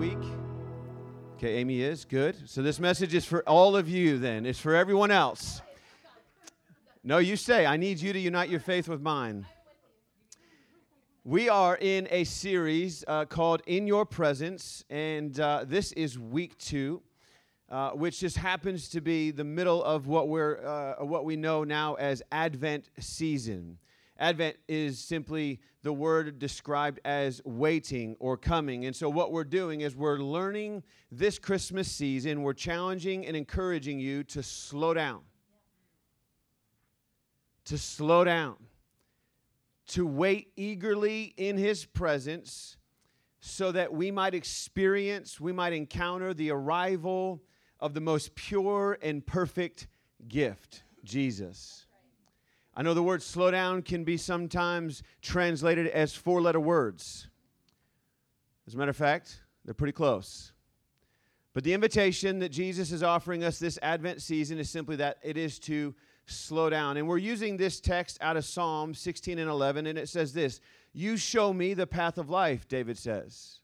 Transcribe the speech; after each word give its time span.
week? 0.00 0.18
Okay, 1.36 1.56
Amy 1.56 1.82
is. 1.82 2.06
Good. 2.06 2.48
So 2.48 2.62
this 2.62 2.80
message 2.80 3.14
is 3.14 3.26
for 3.26 3.46
all 3.46 3.76
of 3.76 3.86
you 3.86 4.16
then. 4.16 4.46
It's 4.46 4.58
for 4.58 4.74
everyone 4.74 5.10
else. 5.10 5.60
No, 7.04 7.18
you 7.18 7.36
say, 7.36 7.66
I 7.66 7.76
need 7.76 8.00
you 8.00 8.14
to 8.14 8.18
unite 8.18 8.48
your 8.48 8.60
faith 8.60 8.88
with 8.88 9.02
mine. 9.02 9.44
We 11.22 11.50
are 11.50 11.76
in 11.76 12.08
a 12.10 12.24
series 12.24 13.04
uh, 13.08 13.26
called 13.26 13.60
In 13.66 13.86
Your 13.86 14.06
Presence, 14.06 14.86
and 14.88 15.38
uh, 15.38 15.64
this 15.66 15.92
is 15.92 16.18
week 16.18 16.56
two, 16.56 17.02
uh, 17.68 17.90
which 17.90 18.20
just 18.20 18.38
happens 18.38 18.88
to 18.88 19.02
be 19.02 19.30
the 19.30 19.44
middle 19.44 19.84
of 19.84 20.06
what 20.06 20.28
we're 20.28 20.64
uh, 20.64 21.04
what 21.04 21.26
we 21.26 21.36
know 21.36 21.62
now 21.62 21.92
as 21.96 22.22
Advent 22.32 22.88
season. 22.98 23.76
Advent 24.20 24.56
is 24.68 24.98
simply 24.98 25.60
the 25.82 25.92
word 25.92 26.38
described 26.38 27.00
as 27.06 27.40
waiting 27.46 28.16
or 28.20 28.36
coming. 28.36 28.84
And 28.84 28.94
so, 28.94 29.08
what 29.08 29.32
we're 29.32 29.44
doing 29.44 29.80
is 29.80 29.96
we're 29.96 30.18
learning 30.18 30.82
this 31.10 31.38
Christmas 31.38 31.90
season, 31.90 32.42
we're 32.42 32.52
challenging 32.52 33.26
and 33.26 33.34
encouraging 33.34 33.98
you 33.98 34.22
to 34.24 34.42
slow 34.42 34.92
down. 34.92 35.22
To 37.64 37.78
slow 37.78 38.24
down. 38.24 38.56
To 39.88 40.06
wait 40.06 40.52
eagerly 40.54 41.32
in 41.38 41.56
His 41.56 41.86
presence 41.86 42.76
so 43.40 43.72
that 43.72 43.90
we 43.90 44.10
might 44.10 44.34
experience, 44.34 45.40
we 45.40 45.52
might 45.52 45.72
encounter 45.72 46.34
the 46.34 46.50
arrival 46.50 47.42
of 47.80 47.94
the 47.94 48.00
most 48.02 48.34
pure 48.34 48.98
and 49.00 49.26
perfect 49.26 49.88
gift, 50.28 50.82
Jesus. 51.04 51.86
I 52.74 52.82
know 52.82 52.94
the 52.94 53.02
word 53.02 53.22
slow 53.22 53.50
down 53.50 53.82
can 53.82 54.04
be 54.04 54.16
sometimes 54.16 55.02
translated 55.22 55.86
as 55.88 56.14
four 56.14 56.40
letter 56.40 56.60
words. 56.60 57.28
As 58.66 58.74
a 58.74 58.78
matter 58.78 58.90
of 58.90 58.96
fact, 58.96 59.40
they're 59.64 59.74
pretty 59.74 59.92
close. 59.92 60.52
But 61.52 61.64
the 61.64 61.74
invitation 61.74 62.38
that 62.38 62.50
Jesus 62.50 62.92
is 62.92 63.02
offering 63.02 63.42
us 63.42 63.58
this 63.58 63.78
Advent 63.82 64.22
season 64.22 64.58
is 64.58 64.70
simply 64.70 64.96
that 64.96 65.18
it 65.22 65.36
is 65.36 65.58
to 65.60 65.94
slow 66.26 66.70
down. 66.70 66.96
And 66.96 67.08
we're 67.08 67.18
using 67.18 67.56
this 67.56 67.80
text 67.80 68.18
out 68.20 68.36
of 68.36 68.44
Psalm 68.44 68.94
16 68.94 69.38
and 69.38 69.50
11, 69.50 69.86
and 69.86 69.98
it 69.98 70.08
says 70.08 70.32
this 70.32 70.60
You 70.92 71.16
show 71.16 71.52
me 71.52 71.74
the 71.74 71.88
path 71.88 72.18
of 72.18 72.30
life, 72.30 72.68
David 72.68 72.96
says. 72.96 73.58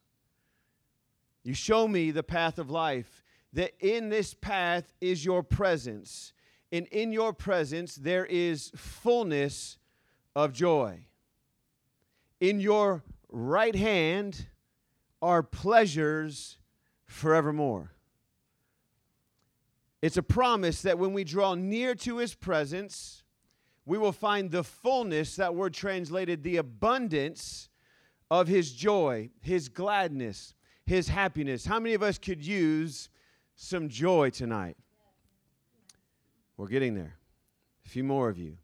You 1.44 1.54
show 1.54 1.86
me 1.86 2.10
the 2.10 2.24
path 2.24 2.58
of 2.58 2.70
life, 2.70 3.22
that 3.52 3.72
in 3.78 4.08
this 4.08 4.34
path 4.34 4.92
is 5.00 5.24
your 5.24 5.44
presence 5.44 6.32
and 6.72 6.86
in 6.88 7.12
your 7.12 7.32
presence 7.32 7.94
there 7.94 8.26
is 8.26 8.72
fullness 8.74 9.78
of 10.34 10.52
joy. 10.52 11.06
In 12.40 12.60
your 12.60 13.02
right 13.30 13.74
hand 13.74 14.46
are 15.22 15.42
pleasures 15.42 16.58
forevermore. 17.06 17.92
It's 20.02 20.16
a 20.16 20.22
promise 20.22 20.82
that 20.82 20.98
when 20.98 21.12
we 21.12 21.24
draw 21.24 21.54
near 21.54 21.94
to 21.96 22.18
his 22.18 22.34
presence, 22.34 23.24
we 23.86 23.98
will 23.98 24.12
find 24.12 24.50
the 24.50 24.62
fullness, 24.62 25.36
that 25.36 25.54
word 25.54 25.72
translated, 25.72 26.42
the 26.42 26.58
abundance 26.58 27.68
of 28.30 28.48
his 28.48 28.72
joy, 28.72 29.30
his 29.40 29.68
gladness, 29.68 30.54
his 30.84 31.08
happiness. 31.08 31.64
How 31.64 31.80
many 31.80 31.94
of 31.94 32.02
us 32.02 32.18
could 32.18 32.44
use 32.44 33.08
some 33.54 33.88
joy 33.88 34.30
tonight? 34.30 34.76
We're 36.56 36.68
getting 36.68 36.94
there. 36.94 37.16
A 37.84 37.88
few 37.88 38.04
more 38.04 38.28
of 38.28 38.38
you. 38.38 38.56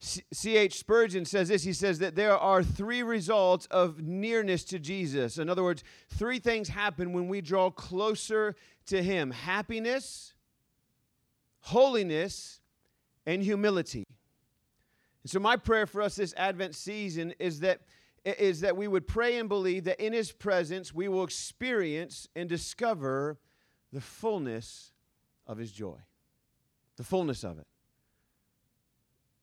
C.H. 0.00 0.78
Spurgeon 0.78 1.24
says 1.24 1.48
this. 1.48 1.64
He 1.64 1.72
says 1.72 1.98
that 1.98 2.14
there 2.14 2.36
are 2.36 2.62
three 2.62 3.02
results 3.02 3.66
of 3.66 4.00
nearness 4.00 4.62
to 4.64 4.78
Jesus. 4.78 5.38
In 5.38 5.48
other 5.48 5.64
words, 5.64 5.82
three 6.08 6.38
things 6.38 6.68
happen 6.68 7.12
when 7.12 7.26
we 7.26 7.40
draw 7.40 7.70
closer 7.70 8.54
to 8.86 9.02
Him 9.02 9.32
happiness, 9.32 10.34
holiness, 11.60 12.60
and 13.26 13.42
humility. 13.42 14.04
And 15.24 15.30
so, 15.30 15.40
my 15.40 15.56
prayer 15.56 15.86
for 15.86 16.00
us 16.00 16.14
this 16.14 16.32
Advent 16.36 16.76
season 16.76 17.34
is 17.40 17.60
that, 17.60 17.80
is 18.24 18.60
that 18.60 18.76
we 18.76 18.86
would 18.86 19.08
pray 19.08 19.36
and 19.38 19.48
believe 19.48 19.82
that 19.84 20.00
in 20.04 20.12
His 20.12 20.30
presence 20.30 20.94
we 20.94 21.08
will 21.08 21.24
experience 21.24 22.28
and 22.36 22.48
discover 22.48 23.40
the 23.92 24.00
fullness 24.00 24.92
of 25.44 25.58
His 25.58 25.72
joy 25.72 25.98
the 26.98 27.04
fullness 27.04 27.44
of 27.44 27.58
it, 27.58 27.66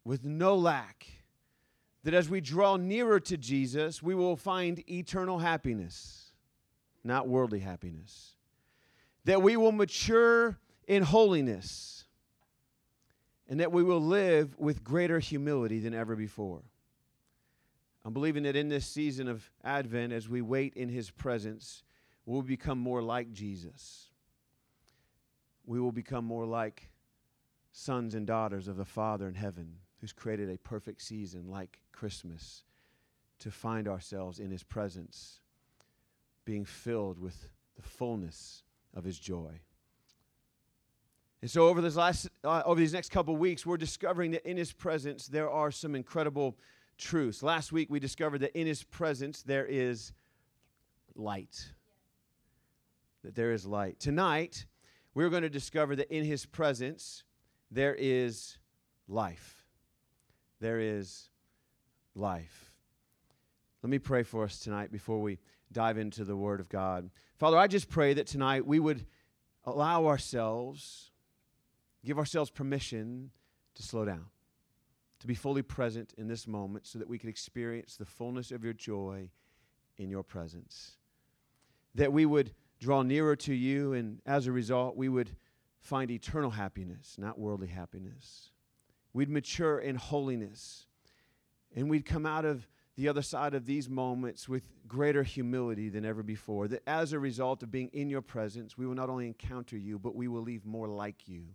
with 0.03 0.23
no 0.23 0.55
lack. 0.55 1.07
That 2.03 2.13
as 2.13 2.29
we 2.29 2.39
draw 2.39 2.75
nearer 2.75 3.19
to 3.21 3.35
Jesus, 3.35 4.03
we 4.03 4.13
will 4.13 4.35
find 4.35 4.87
eternal 4.87 5.39
happiness, 5.39 6.33
not 7.03 7.27
worldly 7.27 7.61
happiness. 7.61 8.35
That 9.23 9.41
we 9.41 9.57
will 9.57 9.71
mature 9.71 10.59
in 10.87 11.01
holiness, 11.01 12.05
and 13.49 13.59
that 13.59 13.71
we 13.71 13.81
will 13.81 14.01
live 14.01 14.55
with 14.59 14.83
greater 14.83 15.17
humility 15.17 15.79
than 15.79 15.95
ever 15.95 16.15
before. 16.15 16.61
I'm 18.03 18.13
believing 18.13 18.43
that 18.43 18.55
in 18.55 18.69
this 18.69 18.85
season 18.85 19.27
of 19.27 19.49
Advent, 19.63 20.13
as 20.13 20.29
we 20.29 20.43
wait 20.43 20.75
in 20.75 20.89
His 20.89 21.09
presence, 21.09 21.81
we'll 22.27 22.43
become 22.43 22.77
more 22.77 23.01
like 23.01 23.31
Jesus. 23.31 24.09
We 25.65 25.79
will 25.79 25.91
become 25.91 26.25
more 26.25 26.45
like 26.45 26.89
sons 27.77 28.15
and 28.15 28.25
daughters 28.25 28.69
of 28.69 28.77
the 28.77 28.85
Father 28.85 29.27
in 29.27 29.35
heaven 29.35 29.75
who's 29.99 30.13
created 30.13 30.49
a 30.49 30.57
perfect 30.57 31.01
season 31.01 31.49
like 31.49 31.81
Christmas 31.91 32.63
to 33.39 33.51
find 33.51 33.85
ourselves 33.85 34.39
in 34.39 34.49
his 34.49 34.63
presence, 34.63 35.41
being 36.45 36.63
filled 36.63 37.19
with 37.19 37.49
the 37.75 37.81
fullness 37.81 38.63
of 38.93 39.03
his 39.03 39.19
joy. 39.19 39.59
And 41.41 41.51
so 41.51 41.67
over 41.67 41.81
this 41.81 41.97
last 41.97 42.29
uh, 42.45 42.63
over 42.65 42.79
these 42.79 42.93
next 42.93 43.09
couple 43.09 43.35
weeks 43.35 43.65
we're 43.65 43.75
discovering 43.75 44.31
that 44.31 44.49
in 44.49 44.55
his 44.55 44.71
presence 44.71 45.27
there 45.27 45.49
are 45.49 45.69
some 45.69 45.95
incredible 45.95 46.57
truths. 46.97 47.43
Last 47.43 47.73
week 47.73 47.89
we 47.89 47.99
discovered 47.99 48.39
that 48.39 48.57
in 48.57 48.67
his 48.67 48.83
presence 48.83 49.41
there 49.41 49.65
is 49.65 50.13
light. 51.13 51.73
That 53.25 53.35
there 53.35 53.51
is 53.51 53.65
light. 53.65 53.99
Tonight 53.99 54.65
we're 55.13 55.29
going 55.29 55.43
to 55.43 55.49
discover 55.49 55.97
that 55.97 56.09
in 56.09 56.23
his 56.23 56.45
presence 56.45 57.24
there 57.71 57.95
is 57.97 58.57
life. 59.07 59.63
There 60.59 60.79
is 60.79 61.29
life. 62.15 62.71
Let 63.83 63.89
me 63.89 63.99
pray 63.99 64.23
for 64.23 64.43
us 64.43 64.59
tonight 64.59 64.91
before 64.91 65.21
we 65.21 65.39
dive 65.71 65.97
into 65.97 66.23
the 66.23 66.35
Word 66.35 66.59
of 66.59 66.69
God. 66.69 67.09
Father, 67.37 67.57
I 67.57 67.67
just 67.67 67.89
pray 67.89 68.13
that 68.13 68.27
tonight 68.27 68.65
we 68.65 68.79
would 68.79 69.05
allow 69.65 70.07
ourselves, 70.07 71.11
give 72.03 72.17
ourselves 72.17 72.49
permission 72.49 73.31
to 73.75 73.83
slow 73.83 74.05
down, 74.05 74.25
to 75.19 75.27
be 75.27 75.35
fully 75.35 75.61
present 75.61 76.13
in 76.17 76.27
this 76.27 76.47
moment 76.47 76.87
so 76.87 76.97
that 76.99 77.09
we 77.09 77.17
can 77.17 77.29
experience 77.29 77.95
the 77.95 78.05
fullness 78.05 78.51
of 78.51 78.63
your 78.63 78.73
joy 78.73 79.29
in 79.97 80.09
your 80.09 80.23
presence. 80.23 80.97
That 81.93 82.13
we 82.13 82.25
would 82.25 82.53
draw 82.79 83.03
nearer 83.03 83.35
to 83.37 83.53
you, 83.53 83.93
and 83.93 84.21
as 84.25 84.47
a 84.47 84.51
result, 84.51 84.95
we 84.95 85.09
would 85.09 85.35
find 85.85 86.09
eternal 86.09 86.49
happiness, 86.49 87.15
not 87.17 87.37
worldly 87.37 87.67
happiness. 87.67 88.49
We'd 89.13 89.29
mature 89.29 89.79
in 89.79 89.95
holiness. 89.95 90.87
And 91.75 91.89
we'd 91.89 92.05
come 92.05 92.25
out 92.25 92.43
of 92.43 92.67
the 92.95 93.07
other 93.07 93.21
side 93.21 93.53
of 93.53 93.65
these 93.65 93.87
moments 93.87 94.49
with 94.49 94.63
greater 94.87 95.21
humility 95.21 95.89
than 95.89 96.03
ever 96.03 96.23
before. 96.23 96.67
That 96.67 96.81
as 96.87 97.13
a 97.13 97.19
result 97.19 97.61
of 97.61 97.71
being 97.71 97.89
in 97.93 98.09
your 98.09 98.23
presence, 98.23 98.77
we 98.77 98.87
will 98.87 98.95
not 98.95 99.09
only 99.09 99.27
encounter 99.27 99.77
you, 99.77 99.99
but 99.99 100.15
we 100.15 100.27
will 100.27 100.41
leave 100.41 100.65
more 100.65 100.87
like 100.87 101.27
you. 101.27 101.49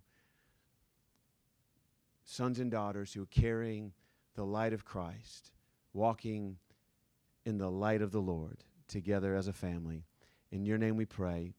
Sons 2.25 2.61
and 2.61 2.71
daughters 2.71 3.13
who 3.13 3.23
are 3.23 3.27
carrying 3.27 3.93
the 4.37 4.45
light 4.45 4.73
of 4.73 4.85
Christ, 4.85 5.51
walking 5.93 6.57
in 7.45 7.59
the 7.59 7.71
light 7.71 8.01
of 8.01 8.13
the 8.13 8.21
Lord 8.21 8.59
together 8.87 9.35
as 9.35 9.49
a 9.49 9.53
family. 9.53 10.05
In 10.53 10.65
your 10.65 10.79
name 10.79 10.97
we 10.97 11.07
pray. 11.07 11.55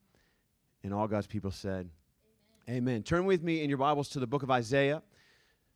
And 0.83 0.93
all 0.93 1.07
God's 1.07 1.27
people 1.27 1.51
said, 1.51 1.89
Amen. 2.69 3.01
Turn 3.01 3.25
with 3.25 3.41
me 3.41 3.63
in 3.63 3.69
your 3.69 3.79
Bibles 3.79 4.07
to 4.09 4.19
the 4.19 4.27
book 4.27 4.43
of 4.43 4.51
Isaiah, 4.51 5.01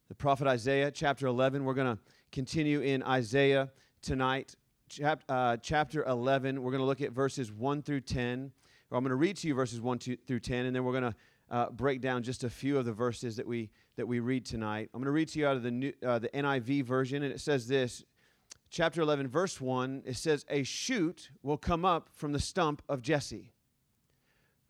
the 0.08 0.14
prophet 0.14 0.46
Isaiah, 0.46 0.92
chapter 0.92 1.26
11. 1.26 1.66
We're 1.66 1.74
going 1.74 1.98
to 1.98 2.02
continue 2.32 2.82
in 2.82 3.02
Isaiah 3.02 3.72
tonight. 4.04 4.54
Chap, 4.88 5.24
uh, 5.28 5.58
chapter 5.58 6.04
11, 6.06 6.62
we're 6.62 6.70
going 6.70 6.82
to 6.82 6.86
look 6.86 7.02
at 7.02 7.12
verses 7.12 7.52
1 7.52 7.82
through 7.82 8.02
10. 8.02 8.52
Or 8.92 8.98
I'm 8.98 9.04
going 9.04 9.10
to 9.10 9.16
read 9.16 9.36
to 9.38 9.48
you 9.48 9.56
verses 9.56 9.82
1 9.82 9.98
through 9.98 10.40
10, 10.40 10.66
and 10.68 10.76
then 10.76 10.84
we're 10.84 10.92
going 10.92 11.12
to 11.12 11.16
uh, 11.50 11.70
break 11.72 12.02
down 12.02 12.22
just 12.22 12.44
a 12.44 12.52
few 12.52 12.78
of 12.78 12.86
the 12.86 12.94
verses 12.94 13.36
that 13.38 13.48
we, 13.48 13.72
that 13.98 14.08
we 14.08 14.20
read 14.20 14.46
tonight. 14.46 14.92
I'm 14.94 15.00
going 15.02 15.06
to 15.06 15.12
read 15.12 15.30
to 15.30 15.40
you 15.40 15.48
out 15.48 15.56
of 15.56 15.64
the, 15.64 15.72
new, 15.72 15.92
uh, 16.06 16.20
the 16.20 16.30
NIV 16.30 16.84
version, 16.84 17.24
and 17.24 17.34
it 17.34 17.42
says 17.42 17.68
this 17.68 18.06
chapter 18.70 19.02
11, 19.02 19.28
verse 19.28 19.60
1, 19.60 20.04
it 20.06 20.18
says, 20.18 20.46
A 20.50 20.62
shoot 20.62 21.32
will 21.42 21.58
come 21.58 21.84
up 21.84 22.10
from 22.14 22.32
the 22.32 22.40
stump 22.40 22.84
of 22.88 23.02
Jesse 23.02 23.55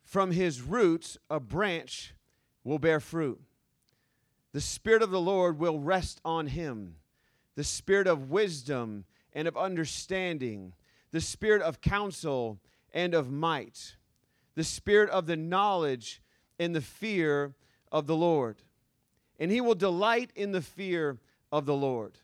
from 0.06 0.31
his 0.31 0.62
roots, 0.62 1.18
a 1.30 1.42
branch 1.42 2.13
will 2.63 2.80
bear 2.80 3.02
fruit. 3.02 3.42
The 4.54 4.62
Spirit 4.62 5.02
of 5.02 5.12
the 5.12 5.19
Lord 5.19 5.60
will 5.60 5.80
rest 5.80 6.22
on 6.24 6.48
him 6.48 6.96
the 7.56 7.63
Spirit 7.63 8.07
of 8.07 8.30
wisdom 8.30 9.06
and 9.34 9.48
of 9.48 9.56
understanding, 9.56 10.74
the 11.12 11.22
Spirit 11.22 11.62
of 11.62 11.81
counsel 11.81 12.60
and 12.96 13.13
of 13.13 13.30
might, 13.30 13.98
the 14.56 14.63
spirit 14.63 15.10
of 15.10 15.28
the 15.28 15.36
knowledge 15.36 16.22
and 16.57 16.74
the 16.74 16.81
fear 16.81 17.54
of 17.92 18.07
the 18.07 18.16
Lord. 18.16 18.63
And 19.38 19.52
he 19.52 19.60
will 19.60 19.75
delight 19.75 20.31
in 20.34 20.54
the 20.54 20.62
fear 20.62 21.18
of 21.52 21.66
the 21.66 21.75
Lord. 21.75 22.18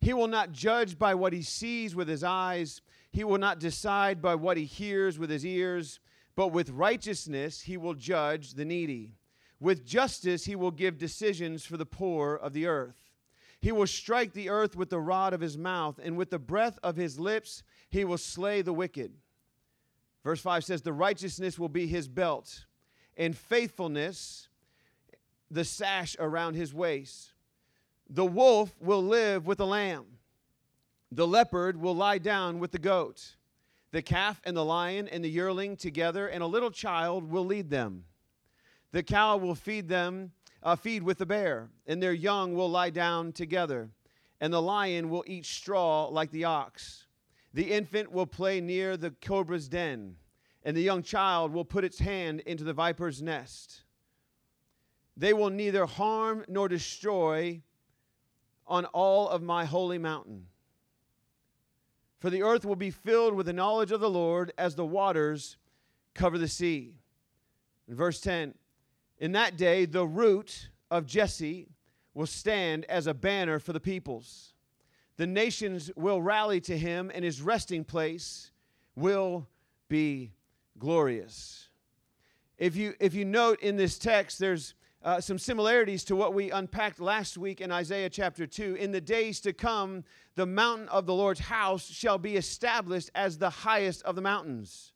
He 0.00 0.14
will 0.14 0.28
not 0.28 0.52
judge 0.52 0.98
by 0.98 1.14
what 1.14 1.34
he 1.34 1.42
sees 1.42 1.94
with 1.94 2.08
his 2.08 2.24
eyes, 2.24 2.80
he 3.12 3.22
will 3.22 3.38
not 3.38 3.60
decide 3.60 4.20
by 4.20 4.34
what 4.34 4.56
he 4.56 4.64
hears 4.64 5.18
with 5.18 5.30
his 5.30 5.44
ears, 5.44 6.00
but 6.36 6.48
with 6.48 6.70
righteousness 6.70 7.62
he 7.62 7.76
will 7.76 7.94
judge 7.94 8.54
the 8.54 8.64
needy. 8.64 9.16
With 9.58 9.86
justice 9.86 10.44
he 10.44 10.54
will 10.54 10.70
give 10.70 10.98
decisions 10.98 11.64
for 11.64 11.78
the 11.78 11.86
poor 11.86 12.34
of 12.34 12.52
the 12.52 12.66
earth. 12.66 13.10
He 13.58 13.72
will 13.72 13.86
strike 13.86 14.34
the 14.34 14.50
earth 14.50 14.76
with 14.76 14.90
the 14.90 15.00
rod 15.00 15.32
of 15.32 15.40
his 15.40 15.56
mouth, 15.56 15.98
and 16.02 16.16
with 16.16 16.30
the 16.30 16.38
breath 16.38 16.78
of 16.82 16.96
his 16.96 17.18
lips 17.18 17.62
he 17.88 18.04
will 18.04 18.18
slay 18.18 18.60
the 18.60 18.72
wicked. 18.72 19.12
Verse 20.22 20.40
5 20.40 20.64
says, 20.64 20.82
The 20.82 20.92
righteousness 20.92 21.58
will 21.58 21.70
be 21.70 21.86
his 21.86 22.06
belt, 22.06 22.66
and 23.16 23.36
faithfulness 23.36 24.48
the 25.50 25.64
sash 25.64 26.16
around 26.18 26.54
his 26.54 26.74
waist. 26.74 27.32
The 28.10 28.26
wolf 28.26 28.74
will 28.78 29.02
live 29.02 29.46
with 29.46 29.58
the 29.58 29.66
lamb, 29.66 30.04
the 31.10 31.26
leopard 31.26 31.80
will 31.80 31.94
lie 31.94 32.18
down 32.18 32.58
with 32.58 32.72
the 32.72 32.78
goat, 32.78 33.36
the 33.92 34.02
calf 34.02 34.40
and 34.44 34.56
the 34.56 34.64
lion 34.64 35.08
and 35.08 35.24
the 35.24 35.30
yearling 35.30 35.76
together, 35.76 36.28
and 36.28 36.42
a 36.42 36.46
little 36.46 36.70
child 36.70 37.30
will 37.30 37.44
lead 37.44 37.70
them. 37.70 38.04
The 38.92 39.02
cow 39.02 39.36
will 39.36 39.54
feed 39.54 39.88
them, 39.88 40.32
uh, 40.62 40.76
feed 40.76 41.02
with 41.02 41.18
the 41.18 41.26
bear, 41.26 41.70
and 41.86 42.02
their 42.02 42.12
young 42.12 42.54
will 42.54 42.70
lie 42.70 42.90
down 42.90 43.32
together, 43.32 43.90
and 44.40 44.52
the 44.52 44.62
lion 44.62 45.08
will 45.08 45.24
eat 45.26 45.46
straw 45.46 46.06
like 46.06 46.30
the 46.30 46.44
ox. 46.44 47.06
The 47.54 47.72
infant 47.72 48.12
will 48.12 48.26
play 48.26 48.60
near 48.60 48.96
the 48.96 49.10
cobra's 49.10 49.68
den, 49.68 50.16
and 50.62 50.76
the 50.76 50.82
young 50.82 51.02
child 51.02 51.52
will 51.52 51.64
put 51.64 51.84
its 51.84 51.98
hand 51.98 52.40
into 52.40 52.64
the 52.64 52.72
viper's 52.72 53.22
nest. 53.22 53.84
They 55.16 55.32
will 55.32 55.50
neither 55.50 55.86
harm 55.86 56.44
nor 56.48 56.68
destroy 56.68 57.62
on 58.66 58.84
all 58.86 59.28
of 59.28 59.42
my 59.42 59.64
holy 59.64 59.98
mountain. 59.98 60.48
For 62.18 62.30
the 62.30 62.42
earth 62.42 62.64
will 62.64 62.76
be 62.76 62.90
filled 62.90 63.34
with 63.34 63.46
the 63.46 63.52
knowledge 63.52 63.92
of 63.92 64.00
the 64.00 64.10
Lord 64.10 64.52
as 64.56 64.74
the 64.74 64.86
waters 64.86 65.56
cover 66.14 66.38
the 66.38 66.48
sea. 66.48 66.94
In 67.88 67.94
verse 67.94 68.20
10, 68.20 68.54
in 69.18 69.32
that 69.32 69.56
day 69.56 69.84
the 69.84 70.06
root 70.06 70.70
of 70.90 71.06
Jesse 71.06 71.68
will 72.14 72.26
stand 72.26 72.84
as 72.86 73.06
a 73.06 73.14
banner 73.14 73.58
for 73.58 73.72
the 73.72 73.80
peoples. 73.80 74.54
The 75.16 75.26
nations 75.26 75.90
will 75.96 76.20
rally 76.20 76.60
to 76.62 76.76
him, 76.76 77.10
and 77.14 77.24
his 77.24 77.40
resting 77.40 77.84
place 77.84 78.50
will 78.94 79.46
be 79.88 80.32
glorious. 80.78 81.68
If 82.58 82.76
you, 82.76 82.94
if 83.00 83.14
you 83.14 83.24
note 83.24 83.60
in 83.60 83.76
this 83.76 83.98
text, 83.98 84.38
there's 84.38 84.74
uh, 85.02 85.20
some 85.20 85.38
similarities 85.38 86.04
to 86.04 86.16
what 86.16 86.34
we 86.34 86.50
unpacked 86.50 87.00
last 87.00 87.38
week 87.38 87.60
in 87.60 87.70
Isaiah 87.70 88.10
chapter 88.10 88.46
2. 88.46 88.74
In 88.76 88.92
the 88.92 89.00
days 89.00 89.40
to 89.40 89.52
come, 89.52 90.04
the 90.34 90.46
mountain 90.46 90.88
of 90.88 91.06
the 91.06 91.14
Lord's 91.14 91.40
house 91.40 91.86
shall 91.86 92.18
be 92.18 92.36
established 92.36 93.10
as 93.14 93.38
the 93.38 93.50
highest 93.50 94.02
of 94.02 94.16
the 94.16 94.22
mountains 94.22 94.92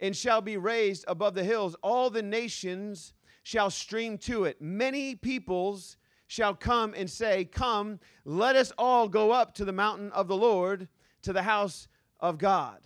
and 0.00 0.16
shall 0.16 0.40
be 0.40 0.56
raised 0.56 1.04
above 1.08 1.34
the 1.34 1.44
hills. 1.44 1.76
All 1.82 2.10
the 2.10 2.22
nations 2.22 3.12
shall 3.42 3.70
stream 3.70 4.18
to 4.18 4.44
it. 4.44 4.60
Many 4.60 5.14
peoples 5.14 5.96
shall 6.26 6.54
come 6.54 6.94
and 6.96 7.10
say, 7.10 7.44
Come, 7.44 8.00
let 8.24 8.56
us 8.56 8.72
all 8.78 9.08
go 9.08 9.32
up 9.32 9.54
to 9.56 9.64
the 9.64 9.72
mountain 9.72 10.12
of 10.12 10.28
the 10.28 10.36
Lord, 10.36 10.88
to 11.22 11.32
the 11.32 11.42
house 11.42 11.88
of 12.20 12.38
God. 12.38 12.80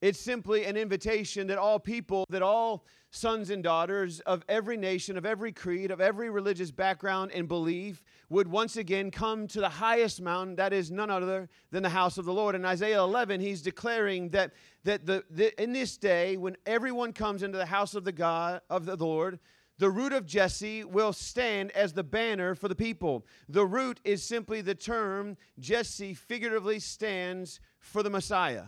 It's 0.00 0.18
simply 0.18 0.64
an 0.64 0.78
invitation 0.78 1.46
that 1.48 1.58
all 1.58 1.78
people, 1.78 2.24
that 2.30 2.40
all 2.40 2.86
sons 3.10 3.50
and 3.50 3.62
daughters 3.62 4.20
of 4.20 4.42
every 4.48 4.76
nation, 4.76 5.18
of 5.18 5.26
every 5.26 5.52
creed, 5.52 5.90
of 5.90 6.00
every 6.00 6.30
religious 6.30 6.70
background 6.70 7.32
and 7.34 7.46
belief 7.46 8.02
would 8.30 8.48
once 8.48 8.76
again 8.76 9.10
come 9.10 9.46
to 9.48 9.60
the 9.60 9.68
highest 9.68 10.22
mountain, 10.22 10.56
that 10.56 10.72
is 10.72 10.90
none 10.90 11.10
other 11.10 11.50
than 11.70 11.82
the 11.82 11.88
house 11.90 12.16
of 12.16 12.24
the 12.24 12.32
Lord. 12.32 12.54
In 12.54 12.64
Isaiah 12.64 13.00
11, 13.00 13.40
he's 13.40 13.60
declaring 13.60 14.30
that, 14.30 14.52
that 14.84 15.04
the, 15.04 15.24
the, 15.28 15.60
in 15.62 15.72
this 15.72 15.98
day, 15.98 16.38
when 16.38 16.56
everyone 16.64 17.12
comes 17.12 17.42
into 17.42 17.58
the 17.58 17.66
house 17.66 17.94
of 17.94 18.04
the 18.04 18.12
God 18.12 18.62
of 18.70 18.86
the 18.86 18.96
Lord, 18.96 19.38
the 19.78 19.90
root 19.90 20.12
of 20.12 20.24
Jesse 20.24 20.84
will 20.84 21.12
stand 21.12 21.72
as 21.72 21.92
the 21.92 22.04
banner 22.04 22.54
for 22.54 22.68
the 22.68 22.74
people. 22.74 23.26
The 23.48 23.66
root 23.66 24.00
is 24.04 24.22
simply 24.22 24.60
the 24.60 24.74
term 24.74 25.36
Jesse 25.58 26.14
figuratively 26.14 26.78
stands 26.78 27.60
for 27.78 28.02
the 28.02 28.10
Messiah. 28.10 28.64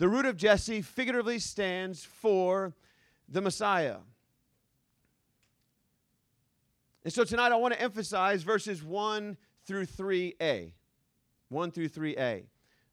The 0.00 0.08
root 0.08 0.24
of 0.24 0.38
Jesse 0.38 0.80
figuratively 0.80 1.38
stands 1.38 2.02
for 2.02 2.74
the 3.28 3.42
Messiah. 3.42 3.98
And 7.04 7.12
so 7.12 7.22
tonight 7.22 7.52
I 7.52 7.56
want 7.56 7.74
to 7.74 7.82
emphasize 7.82 8.42
verses 8.42 8.82
1 8.82 9.36
through 9.66 9.84
3a. 9.84 10.72
1 11.50 11.70
through 11.70 11.90
3a 11.90 12.44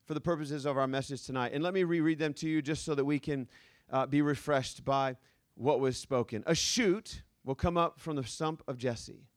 for 0.04 0.16
the 0.16 0.20
purposes 0.20 0.66
of 0.66 0.78
our 0.78 0.86
message 0.86 1.24
tonight. 1.24 1.54
And 1.54 1.64
let 1.64 1.74
me 1.74 1.86
reread 1.86 2.20
them 2.20 2.34
to 2.34 2.50
you 2.50 2.62
just 2.62 2.84
so 2.84 2.94
that 2.94 3.06
we 3.06 3.20
can 3.20 3.48
uh, 3.90 4.06
be 4.06 4.22
refreshed 4.22 4.84
by 4.84 5.16
what 5.56 5.80
was 5.80 5.96
spoken. 5.96 6.44
A 6.46 6.56
shoot 6.56 7.22
will 7.46 7.56
come 7.56 7.78
up 7.78 8.02
from 8.02 8.18
the 8.18 8.24
stump 8.26 8.64
of 8.68 8.78
Jesse. 8.78 9.30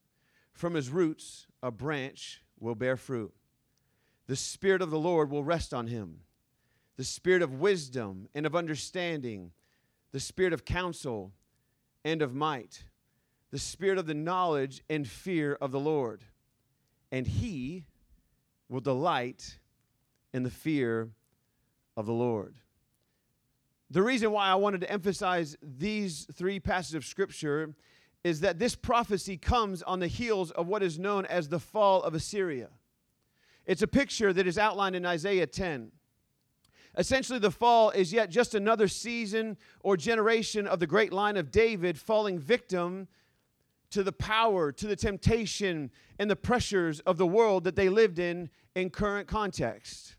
From 0.52 0.74
his 0.74 0.90
roots, 0.90 1.46
a 1.62 1.70
branch 1.70 2.42
will 2.58 2.74
bear 2.74 2.96
fruit. 2.96 3.32
The 4.26 4.34
Spirit 4.34 4.82
of 4.82 4.90
the 4.90 4.98
Lord 4.98 5.30
will 5.30 5.44
rest 5.44 5.72
on 5.72 5.86
him 5.86 6.22
the 7.00 7.04
Spirit 7.04 7.40
of 7.40 7.54
wisdom 7.54 8.28
and 8.34 8.44
of 8.44 8.54
understanding, 8.54 9.52
the 10.12 10.20
Spirit 10.20 10.52
of 10.52 10.66
counsel 10.66 11.32
and 12.04 12.20
of 12.20 12.34
might, 12.34 12.84
the 13.50 13.58
Spirit 13.58 13.96
of 13.96 14.04
the 14.04 14.12
knowledge 14.12 14.82
and 14.90 15.08
fear 15.08 15.56
of 15.62 15.72
the 15.72 15.80
Lord. 15.80 16.22
And 17.10 17.26
he 17.26 17.86
will 18.68 18.82
delight 18.82 19.56
in 20.34 20.42
the 20.42 20.50
fear 20.50 21.08
of 21.96 22.04
the 22.04 22.12
Lord. 22.12 22.56
The 23.90 24.02
reason 24.02 24.30
why 24.30 24.48
I 24.48 24.56
wanted 24.56 24.82
to 24.82 24.92
emphasize 24.92 25.56
these 25.62 26.26
three 26.34 26.60
passages 26.60 26.96
of 26.96 27.06
Scripture 27.06 27.74
is 28.24 28.40
that 28.40 28.58
this 28.58 28.76
prophecy 28.76 29.38
comes 29.38 29.82
on 29.82 30.00
the 30.00 30.06
heels 30.06 30.50
of 30.50 30.66
what 30.66 30.82
is 30.82 30.98
known 30.98 31.24
as 31.24 31.48
the 31.48 31.60
fall 31.60 32.02
of 32.02 32.12
Assyria. 32.12 32.68
It's 33.64 33.80
a 33.80 33.88
picture 33.88 34.34
that 34.34 34.46
is 34.46 34.58
outlined 34.58 34.96
in 34.96 35.06
Isaiah 35.06 35.46
10. 35.46 35.92
Essentially, 36.98 37.38
the 37.38 37.50
fall 37.50 37.90
is 37.90 38.12
yet 38.12 38.30
just 38.30 38.54
another 38.54 38.88
season 38.88 39.56
or 39.80 39.96
generation 39.96 40.66
of 40.66 40.80
the 40.80 40.86
great 40.86 41.12
line 41.12 41.36
of 41.36 41.50
David 41.50 41.98
falling 41.98 42.38
victim 42.38 43.08
to 43.90 44.02
the 44.02 44.12
power, 44.12 44.72
to 44.72 44.86
the 44.86 44.96
temptation, 44.96 45.90
and 46.18 46.30
the 46.30 46.36
pressures 46.36 47.00
of 47.00 47.16
the 47.16 47.26
world 47.26 47.64
that 47.64 47.76
they 47.76 47.88
lived 47.88 48.18
in 48.18 48.50
in 48.74 48.90
current 48.90 49.26
context. 49.26 50.16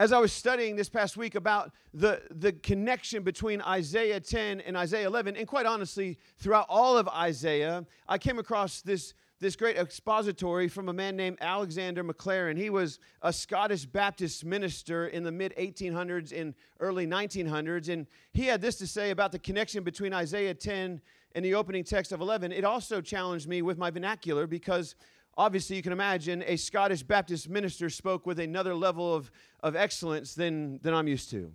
As 0.00 0.12
I 0.12 0.18
was 0.18 0.32
studying 0.32 0.74
this 0.74 0.88
past 0.88 1.16
week 1.16 1.36
about 1.36 1.72
the, 1.92 2.22
the 2.30 2.52
connection 2.52 3.22
between 3.22 3.60
Isaiah 3.62 4.18
10 4.18 4.60
and 4.60 4.76
Isaiah 4.76 5.06
11, 5.06 5.36
and 5.36 5.46
quite 5.46 5.66
honestly, 5.66 6.18
throughout 6.38 6.66
all 6.68 6.98
of 6.98 7.08
Isaiah, 7.08 7.86
I 8.08 8.18
came 8.18 8.38
across 8.38 8.80
this, 8.80 9.14
this 9.44 9.56
great 9.56 9.76
expository 9.76 10.68
from 10.68 10.88
a 10.88 10.92
man 10.94 11.16
named 11.16 11.36
Alexander 11.42 12.02
Maclaren. 12.02 12.56
He 12.56 12.70
was 12.70 12.98
a 13.20 13.30
Scottish 13.30 13.84
Baptist 13.84 14.42
minister 14.42 15.08
in 15.08 15.22
the 15.22 15.30
mid 15.30 15.54
1800s 15.56 16.32
and 16.32 16.54
early 16.80 17.06
1900s, 17.06 17.90
and 17.90 18.06
he 18.32 18.46
had 18.46 18.62
this 18.62 18.76
to 18.76 18.86
say 18.86 19.10
about 19.10 19.32
the 19.32 19.38
connection 19.38 19.84
between 19.84 20.14
Isaiah 20.14 20.54
10 20.54 20.98
and 21.34 21.44
the 21.44 21.52
opening 21.52 21.84
text 21.84 22.10
of 22.10 22.22
11. 22.22 22.52
It 22.52 22.64
also 22.64 23.02
challenged 23.02 23.46
me 23.46 23.60
with 23.60 23.76
my 23.76 23.90
vernacular 23.90 24.46
because 24.46 24.94
obviously 25.36 25.76
you 25.76 25.82
can 25.82 25.92
imagine 25.92 26.42
a 26.46 26.56
Scottish 26.56 27.02
Baptist 27.02 27.50
minister 27.50 27.90
spoke 27.90 28.24
with 28.24 28.38
another 28.38 28.74
level 28.74 29.14
of, 29.14 29.30
of 29.60 29.76
excellence 29.76 30.34
than, 30.34 30.78
than 30.78 30.94
I'm 30.94 31.06
used 31.06 31.28
to. 31.32 31.52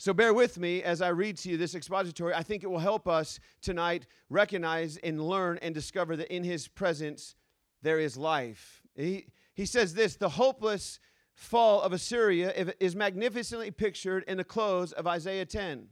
So 0.00 0.14
bear 0.14 0.32
with 0.32 0.58
me 0.58 0.84
as 0.84 1.02
I 1.02 1.08
read 1.08 1.36
to 1.38 1.50
you 1.50 1.56
this 1.56 1.74
expository. 1.74 2.32
I 2.32 2.44
think 2.44 2.62
it 2.62 2.68
will 2.68 2.78
help 2.78 3.08
us 3.08 3.40
tonight 3.60 4.06
recognize 4.30 4.96
and 4.98 5.20
learn 5.20 5.58
and 5.60 5.74
discover 5.74 6.16
that 6.16 6.32
in 6.32 6.44
his 6.44 6.68
presence 6.68 7.34
there 7.82 7.98
is 7.98 8.16
life. 8.16 8.82
He, 8.94 9.26
he 9.54 9.66
says 9.66 9.94
this 9.94 10.14
the 10.14 10.28
hopeless 10.28 11.00
fall 11.34 11.82
of 11.82 11.92
Assyria 11.92 12.74
is 12.78 12.94
magnificently 12.94 13.72
pictured 13.72 14.22
in 14.28 14.36
the 14.36 14.44
close 14.44 14.92
of 14.92 15.08
Isaiah 15.08 15.46
10. 15.46 15.88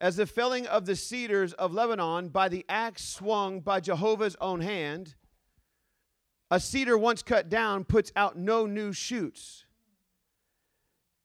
As 0.00 0.16
the 0.16 0.26
felling 0.26 0.66
of 0.66 0.84
the 0.84 0.94
cedars 0.94 1.54
of 1.54 1.72
Lebanon 1.72 2.28
by 2.28 2.50
the 2.50 2.64
axe 2.68 3.08
swung 3.08 3.60
by 3.60 3.80
Jehovah's 3.80 4.36
own 4.38 4.60
hand, 4.60 5.14
a 6.50 6.60
cedar 6.60 6.96
once 6.96 7.22
cut 7.22 7.48
down 7.48 7.84
puts 7.84 8.12
out 8.14 8.36
no 8.36 8.66
new 8.66 8.92
shoots. 8.92 9.64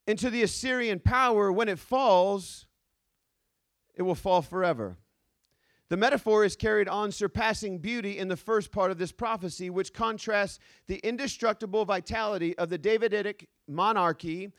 Into 0.05 0.29
the 0.29 0.43
Assyrian 0.43 0.99
power, 0.99 1.51
when 1.51 1.69
it 1.69 1.79
falls, 1.79 2.65
it 3.95 4.01
will 4.01 4.15
fall 4.15 4.41
forever. 4.41 4.97
The 5.89 5.97
metaphor 5.97 6.43
is 6.43 6.55
carried 6.55 6.87
on 6.87 7.11
surpassing 7.11 7.77
beauty 7.77 8.17
in 8.17 8.27
the 8.27 8.35
first 8.35 8.71
part 8.71 8.89
of 8.89 8.97
this 8.97 9.11
prophecy, 9.11 9.69
which 9.69 9.93
contrasts 9.93 10.59
the 10.87 10.97
indestructible 10.97 11.85
vitality 11.85 12.57
of 12.57 12.69
the 12.69 12.77
Davidic 12.77 13.47
monarchy 13.67 14.51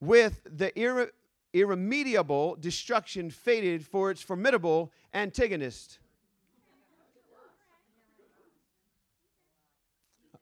with 0.00 0.42
the 0.44 0.72
irre- 0.72 1.10
irremediable 1.52 2.56
destruction 2.56 3.30
fated 3.30 3.86
for 3.86 4.10
its 4.10 4.20
formidable 4.20 4.92
antagonist. 5.14 6.00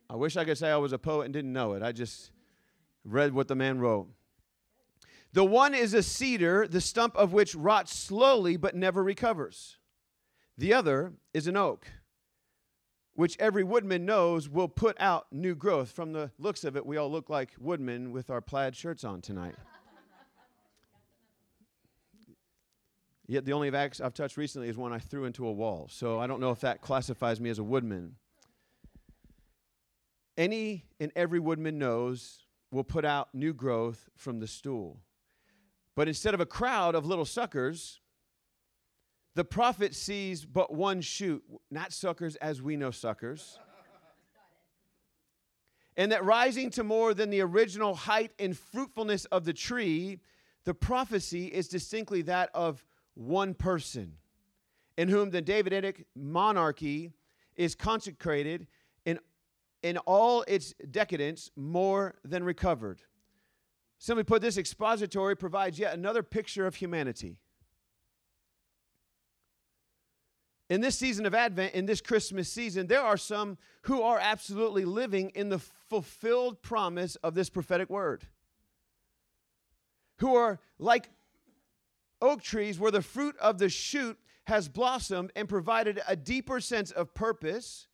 I 0.09 0.17
wish 0.17 0.37
I 0.37 0.45
could 0.45 0.59
say 0.59 0.71
I 0.71 0.77
was 0.77 0.93
a 0.93 0.99
poet 0.99 1.25
and 1.25 1.33
didn't 1.33 1.53
know 1.53 1.75
it. 1.75 1.83
I 1.83 1.93
just 1.93 2.31
read 3.05 3.33
what 3.33 3.49
the 3.49 3.55
man 3.55 3.79
wrote. 3.79 4.09
The 5.33 5.45
one 5.45 5.75
is 5.75 5.95
a 5.95 6.03
cedar, 6.03 6.67
the 6.69 6.81
stump 6.81 7.17
of 7.17 7.33
which 7.33 7.55
rots 7.55 7.97
slowly 7.97 8.57
but 8.57 8.77
never 8.77 9.03
recovers. 9.03 9.79
The 10.59 10.75
other 10.75 11.15
is 11.33 11.47
an 11.47 11.57
oak, 11.57 11.87
which 13.15 13.39
every 13.39 13.65
woodman 13.65 14.05
knows 14.05 14.49
will 14.49 14.69
put 14.69 15.01
out 15.01 15.27
new 15.33 15.55
growth. 15.55 15.91
From 15.91 16.13
the 16.13 16.31
looks 16.39 16.65
of 16.65 16.77
it, 16.77 16.85
we 16.85 16.99
all 16.99 17.11
look 17.11 17.31
like 17.31 17.51
woodmen 17.59 18.13
with 18.13 18.29
our 18.29 18.43
plaid 18.43 18.77
shirts 18.77 19.05
on 19.05 19.23
tonight. 19.23 19.55
Yet 23.27 23.47
the 23.47 23.55
only 23.55 23.75
axe 23.75 24.01
I've 24.01 24.13
touched 24.13 24.37
recently 24.37 24.69
is 24.69 24.77
one 24.77 24.93
I 24.93 24.99
threw 24.99 25.25
into 25.25 25.47
a 25.47 25.53
wall. 25.53 25.89
So 25.91 26.21
I 26.21 26.27
don't 26.27 26.41
know 26.41 26.51
if 26.51 26.61
that 26.61 26.83
classifies 26.83 27.41
me 27.41 27.49
as 27.49 27.59
a 27.59 27.65
woodman. 27.65 28.17
Any 30.37 30.85
and 31.01 31.11
every 31.17 31.41
woodman 31.41 31.79
knows 31.79 32.45
will 32.71 32.85
put 32.85 33.07
out 33.07 33.35
new 33.35 33.55
growth 33.55 34.11
from 34.17 34.41
the 34.41 34.47
stool. 34.47 35.01
But 35.95 36.09
instead 36.09 36.35
of 36.35 36.41
a 36.41 36.47
crowd 36.47 36.95
of 36.95 37.05
little 37.05 37.25
suckers, 37.25 38.01
the 39.35 39.45
prophet 39.45 39.95
sees 39.95 40.45
but 40.45 40.73
one 40.73 41.01
shoot, 41.01 41.43
not 41.71 41.93
suckers 41.93 42.37
as 42.37 42.61
we 42.63 42.77
know 42.77 42.91
suckers. 42.91 43.59
and 45.97 46.13
that 46.13 46.25
rising 46.25 46.71
to 46.71 46.85
more 46.85 47.15
than 47.15 47.31
the 47.31 47.41
original 47.41 47.95
height 47.95 48.33
and 48.39 48.57
fruitfulness 48.57 49.25
of 49.27 49.45
the 49.45 49.53
tree, 49.53 50.21
the 50.65 50.75
prophecy 50.75 51.47
is 51.47 51.69
distinctly 51.69 52.23
that 52.23 52.51
of 52.55 52.85
one 53.15 53.55
person, 53.55 54.15
in 54.97 55.09
whom 55.09 55.31
the 55.31 55.43
Davidic 55.43 56.07
monarchy 56.15 57.13
is 57.57 57.75
consecrated 57.75 58.67
in, 59.05 59.19
in 59.83 59.99
all 59.99 60.45
its 60.49 60.75
decadence 60.91 61.51
more 61.57 62.15
than 62.25 62.45
recovered. 62.45 63.03
Simply 64.03 64.25
put, 64.25 64.43
this 64.43 64.59
expository 64.59 65.37
provides 65.37 65.79
yet 65.79 65.95
another 65.95 66.25
picture 66.25 66.67
of 66.67 66.75
humanity. 66.75 67.37
In 70.69 70.81
this 70.81 70.99
season 70.99 71.25
of 71.25 71.37
Advent, 71.37 71.75
in 71.75 71.87
this 71.87 72.01
Christmas 72.01 72.49
season, 72.49 72.89
there 72.89 73.01
are 73.01 73.17
some 73.17 73.59
who 73.83 74.03
are 74.03 74.19
absolutely 74.19 74.85
living 74.85 75.31
in 75.37 75.51
the 75.51 75.61
fulfilled 75.61 76.63
promise 76.63 77.15
of 77.23 77.37
this 77.37 77.49
prophetic 77.49 77.89
word. 77.89 78.27
Who 80.17 80.35
are 80.35 80.59
like 80.81 81.09
oak 82.21 82.43
trees 82.43 82.81
where 82.81 82.91
the 82.91 83.03
fruit 83.03 83.37
of 83.39 83.59
the 83.59 83.69
shoot 83.69 84.19
has 84.49 84.69
blossomed 84.69 85.31
and 85.37 85.49
provided 85.49 86.01
a 86.09 86.17
deeper 86.17 86.59
sense 86.59 86.91
of 86.91 87.15
purpose 87.15 87.87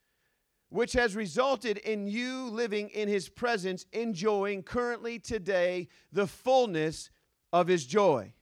which 0.70 0.92
has 0.92 1.16
resulted 1.16 1.78
in 1.78 2.06
you 2.06 2.48
living 2.50 2.88
in 2.90 3.08
his 3.08 3.28
presence, 3.28 3.86
enjoying 3.92 4.62
currently 4.62 5.18
today 5.18 5.88
the 6.12 6.26
fullness 6.26 7.10
of 7.52 7.68
his 7.68 7.86
joy. 7.86 8.32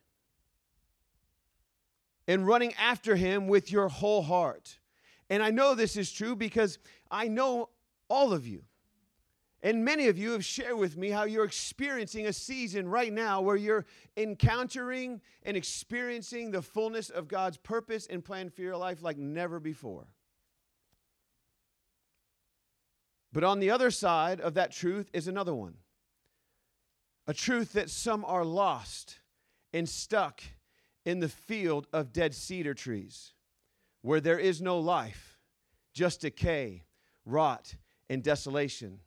And 2.26 2.47
running 2.47 2.75
after 2.75 3.14
him 3.14 3.47
with 3.47 3.71
your 3.71 3.88
whole 3.88 4.23
heart. 4.23 4.78
And 5.30 5.42
I 5.42 5.50
know 5.50 5.75
this 5.75 5.97
is 5.97 6.11
true 6.11 6.35
because 6.35 6.78
I 7.11 7.28
know 7.28 7.68
all 8.09 8.33
of 8.33 8.47
you. 8.47 8.62
And 9.62 9.85
many 9.85 10.09
of 10.09 10.18
you 10.18 10.33
have 10.33 10.45
shared 10.45 10.76
with 10.76 10.97
me 10.97 11.11
how 11.11 11.25
you're 11.25 11.45
experiencing 11.45 12.26
a 12.26 12.33
season 12.33 12.88
right 12.88 13.12
now 13.12 13.40
where 13.40 13.56
you're 13.56 13.87
encountering 14.16 15.21
and 15.45 15.56
experiencing 15.56 16.50
the 16.50 16.62
fullness 16.62 17.11
of 17.11 17.26
God's 17.26 17.56
purpose 17.56 18.06
and 18.09 18.25
plan 18.25 18.50
for 18.50 18.62
your 18.62 18.76
life 18.76 19.02
like 19.02 19.18
never 19.18 19.59
before. 19.59 20.06
But 23.36 23.44
on 23.44 23.60
the 23.60 23.68
other 23.68 23.90
side 23.90 24.40
of 24.40 24.54
that 24.54 24.72
truth 24.72 25.10
is 25.12 25.28
another 25.28 25.54
one 25.54 25.74
a 27.26 27.34
truth 27.34 27.74
that 27.74 27.90
some 27.90 28.24
are 28.24 28.46
lost 28.46 29.20
and 29.74 29.86
stuck 29.86 30.40
in 31.04 31.20
the 31.20 31.28
field 31.28 31.86
of 31.92 32.14
dead 32.14 32.34
cedar 32.34 32.72
trees, 32.72 33.34
where 34.00 34.22
there 34.22 34.38
is 34.38 34.62
no 34.62 34.78
life, 34.78 35.38
just 35.92 36.22
decay, 36.22 36.84
rot, 37.26 37.74
and 38.08 38.22
desolation. 38.22 39.00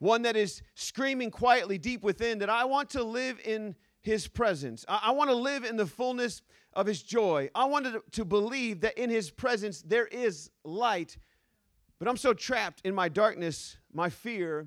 One 0.00 0.22
that 0.22 0.34
is 0.34 0.62
screaming 0.74 1.30
quietly 1.30 1.78
deep 1.78 2.02
within 2.02 2.40
that 2.40 2.50
I 2.50 2.64
want 2.64 2.90
to 2.90 3.04
live 3.04 3.38
in 3.44 3.76
his 4.00 4.26
presence. 4.26 4.84
I, 4.88 5.02
I 5.04 5.10
want 5.12 5.30
to 5.30 5.36
live 5.36 5.62
in 5.62 5.76
the 5.76 5.86
fullness 5.86 6.42
of 6.72 6.88
his 6.88 7.00
joy. 7.00 7.48
I 7.54 7.66
wanted 7.66 8.00
to 8.10 8.24
believe 8.24 8.80
that 8.80 8.98
in 8.98 9.08
his 9.08 9.30
presence 9.30 9.82
there 9.82 10.08
is 10.08 10.50
light 10.64 11.16
but 11.98 12.08
I'm 12.08 12.16
so 12.16 12.34
trapped 12.34 12.80
in 12.84 12.94
my 12.94 13.08
darkness, 13.08 13.76
my 13.92 14.10
fear, 14.10 14.66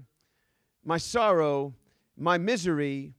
my 0.83 0.97
sorrow, 0.97 1.73
my 2.15 2.37
misery, 2.37 3.13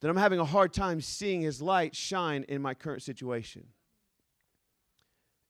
that 0.00 0.08
I'm 0.08 0.16
having 0.16 0.38
a 0.38 0.44
hard 0.44 0.72
time 0.72 1.00
seeing 1.00 1.40
His 1.40 1.62
light 1.62 1.96
shine 1.96 2.44
in 2.48 2.60
my 2.60 2.74
current 2.74 3.02
situation. 3.02 3.66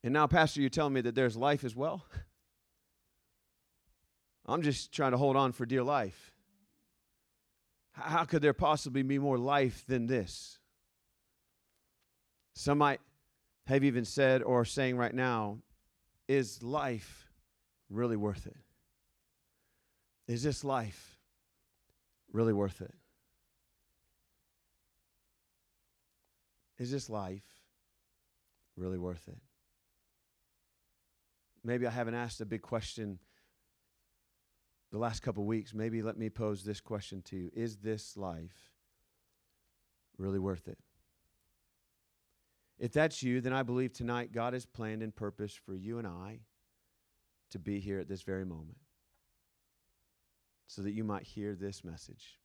And 0.02 0.12
now, 0.12 0.26
Pastor, 0.26 0.60
you're 0.60 0.70
telling 0.70 0.92
me 0.92 1.00
that 1.00 1.14
there's 1.14 1.36
life 1.36 1.64
as 1.64 1.74
well? 1.74 2.04
I'm 4.46 4.62
just 4.62 4.92
trying 4.92 5.12
to 5.12 5.18
hold 5.18 5.36
on 5.36 5.52
for 5.52 5.64
dear 5.64 5.82
life. 5.82 6.32
How 7.92 8.24
could 8.24 8.42
there 8.42 8.52
possibly 8.52 9.02
be 9.02 9.18
more 9.18 9.38
life 9.38 9.84
than 9.86 10.06
this? 10.06 10.58
Some 12.54 12.78
might 12.78 13.00
have 13.66 13.82
even 13.82 14.04
said 14.04 14.42
or 14.42 14.60
are 14.60 14.64
saying 14.64 14.96
right 14.96 15.14
now, 15.14 15.58
is 16.28 16.62
life 16.62 17.23
really 17.90 18.16
worth 18.16 18.46
it? 18.46 18.56
Is 20.26 20.42
this 20.42 20.64
life 20.64 21.18
really 22.32 22.52
worth 22.52 22.80
it? 22.80 22.94
Is 26.78 26.90
this 26.90 27.08
life 27.08 27.44
really 28.76 28.98
worth 28.98 29.28
it? 29.28 29.38
Maybe 31.62 31.86
I 31.86 31.90
haven't 31.90 32.14
asked 32.14 32.40
a 32.40 32.46
big 32.46 32.62
question 32.62 33.18
the 34.90 34.98
last 34.98 35.22
couple 35.22 35.44
weeks. 35.44 35.72
Maybe 35.72 36.02
let 36.02 36.18
me 36.18 36.28
pose 36.28 36.64
this 36.64 36.80
question 36.80 37.22
to 37.22 37.36
you 37.36 37.50
Is 37.54 37.76
this 37.76 38.16
life 38.16 38.72
really 40.18 40.38
worth 40.38 40.68
it? 40.68 40.78
If 42.78 42.92
that's 42.92 43.22
you, 43.22 43.40
then 43.40 43.52
I 43.52 43.62
believe 43.62 43.92
tonight 43.92 44.32
God 44.32 44.52
has 44.52 44.66
planned 44.66 45.02
and 45.02 45.14
purposed 45.14 45.58
for 45.58 45.74
you 45.74 45.98
and 45.98 46.06
I 46.06 46.40
to 47.54 47.58
be 47.60 47.78
here 47.78 48.00
at 48.00 48.08
this 48.08 48.22
very 48.22 48.44
moment 48.44 48.76
so 50.66 50.82
that 50.82 50.90
you 50.90 51.04
might 51.04 51.22
hear 51.22 51.54
this 51.54 51.84
message. 51.84 52.40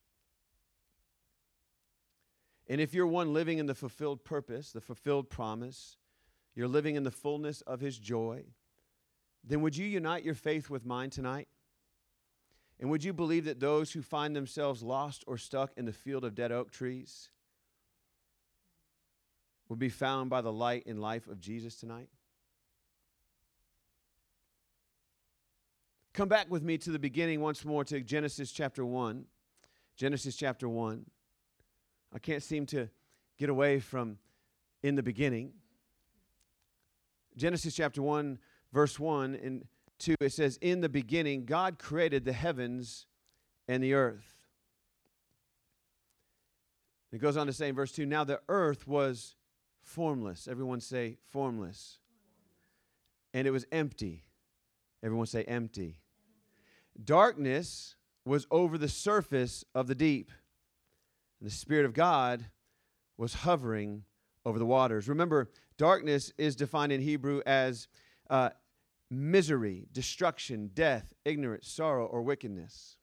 And 2.68 2.80
if 2.80 2.94
you're 2.94 3.08
one 3.08 3.34
living 3.34 3.58
in 3.58 3.66
the 3.66 3.74
fulfilled 3.74 4.24
purpose, 4.24 4.72
the 4.72 4.82
fulfilled 4.82 5.32
promise, 5.32 5.98
you're 6.54 6.68
living 6.68 6.96
in 6.96 7.02
the 7.02 7.10
fullness 7.10 7.62
of 7.62 7.80
His 7.80 7.98
joy, 7.98 8.44
then 9.44 9.62
would 9.62 9.76
you 9.76 9.88
unite 9.88 10.24
your 10.24 10.36
faith 10.36 10.70
with 10.70 10.86
mine 10.86 11.10
tonight? 11.10 11.48
And 12.80 12.92
would 12.92 13.04
you 13.04 13.12
believe 13.12 13.46
that 13.46 13.60
those 13.60 13.94
who 13.94 14.04
find 14.04 14.36
themselves 14.36 14.84
lost 14.84 15.24
or 15.26 15.40
stuck 15.40 15.72
in 15.76 15.86
the 15.86 15.92
field 15.92 16.24
of 16.24 16.36
dead 16.36 16.52
oak 16.52 16.70
trees 16.70 17.30
would 19.70 19.80
be 19.80 19.90
found 19.90 20.30
by 20.30 20.42
the 20.42 20.54
light 20.54 20.86
and 20.86 21.02
life 21.02 21.28
of 21.28 21.42
Jesus 21.42 21.78
tonight? 21.78 22.10
Come 26.14 26.28
back 26.28 26.50
with 26.50 26.64
me 26.64 26.78
to 26.80 26.92
the 26.92 27.00
beginning 27.00 27.40
once 27.40 27.64
more 27.64 27.84
to 27.86 28.02
Genesis 28.02 28.52
chapter 28.52 28.86
1. 28.86 29.26
Genesis 29.96 30.36
chapter 30.36 30.68
1. 30.68 31.06
I 32.14 32.20
can't 32.20 32.42
seem 32.42 32.66
to 32.68 32.90
get 33.38 33.50
away 33.50 33.80
from 33.80 34.18
in 34.82 34.96
the 34.96 35.04
beginning. 35.04 35.54
Genesis 37.38 37.76
chapter 37.76 38.02
1, 38.02 38.40
verse 38.74 39.00
1 39.00 39.36
and 39.36 39.66
2, 40.00 40.16
it 40.20 40.34
says, 40.34 40.58
In 40.62 40.82
the 40.82 40.90
beginning, 40.90 41.46
God 41.46 41.78
created 41.78 42.26
the 42.26 42.34
heavens 42.34 43.06
and 43.68 43.84
the 43.84 43.94
earth. 43.94 44.36
It 47.12 47.20
goes 47.20 47.38
on 47.38 47.48
to 47.48 47.54
say 47.54 47.70
in 47.70 47.76
verse 47.76 47.92
2 47.92 48.06
Now 48.06 48.24
the 48.24 48.42
earth 48.50 48.88
was 48.88 49.36
formless. 49.82 50.48
Everyone 50.48 50.82
say 50.82 51.18
formless. 51.30 52.00
And 53.34 53.48
it 53.48 53.52
was 53.52 53.66
empty. 53.72 54.24
Everyone 55.04 55.26
say 55.26 55.44
empty. 55.44 56.00
Darkness 57.04 57.96
was 58.26 58.46
over 58.52 58.78
the 58.78 58.90
surface 58.90 59.64
of 59.74 59.88
the 59.88 59.96
deep, 59.96 60.32
and 61.40 61.50
the 61.50 61.54
Spirit 61.54 61.86
of 61.86 61.94
God 61.94 62.46
was 63.18 63.34
hovering 63.34 64.04
over 64.46 64.60
the 64.60 64.66
waters. 64.66 65.08
Remember, 65.08 65.50
darkness 65.78 66.34
is 66.38 66.56
defined 66.56 66.92
in 66.92 67.02
Hebrew 67.02 67.42
as 67.46 67.88
uh, 68.30 68.50
misery, 69.10 69.88
destruction, 69.92 70.72
death, 70.74 71.14
ignorance, 71.26 71.68
sorrow, 71.68 72.06
or 72.06 72.22
wickedness. 72.22 72.98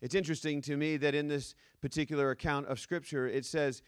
It's 0.00 0.14
interesting 0.14 0.60
to 0.62 0.76
me 0.76 0.96
that 0.98 1.14
in 1.14 1.28
this 1.28 1.54
particular 1.80 2.30
account 2.30 2.66
of 2.66 2.78
Scripture, 2.78 3.26
it 3.26 3.46
says, 3.46 3.82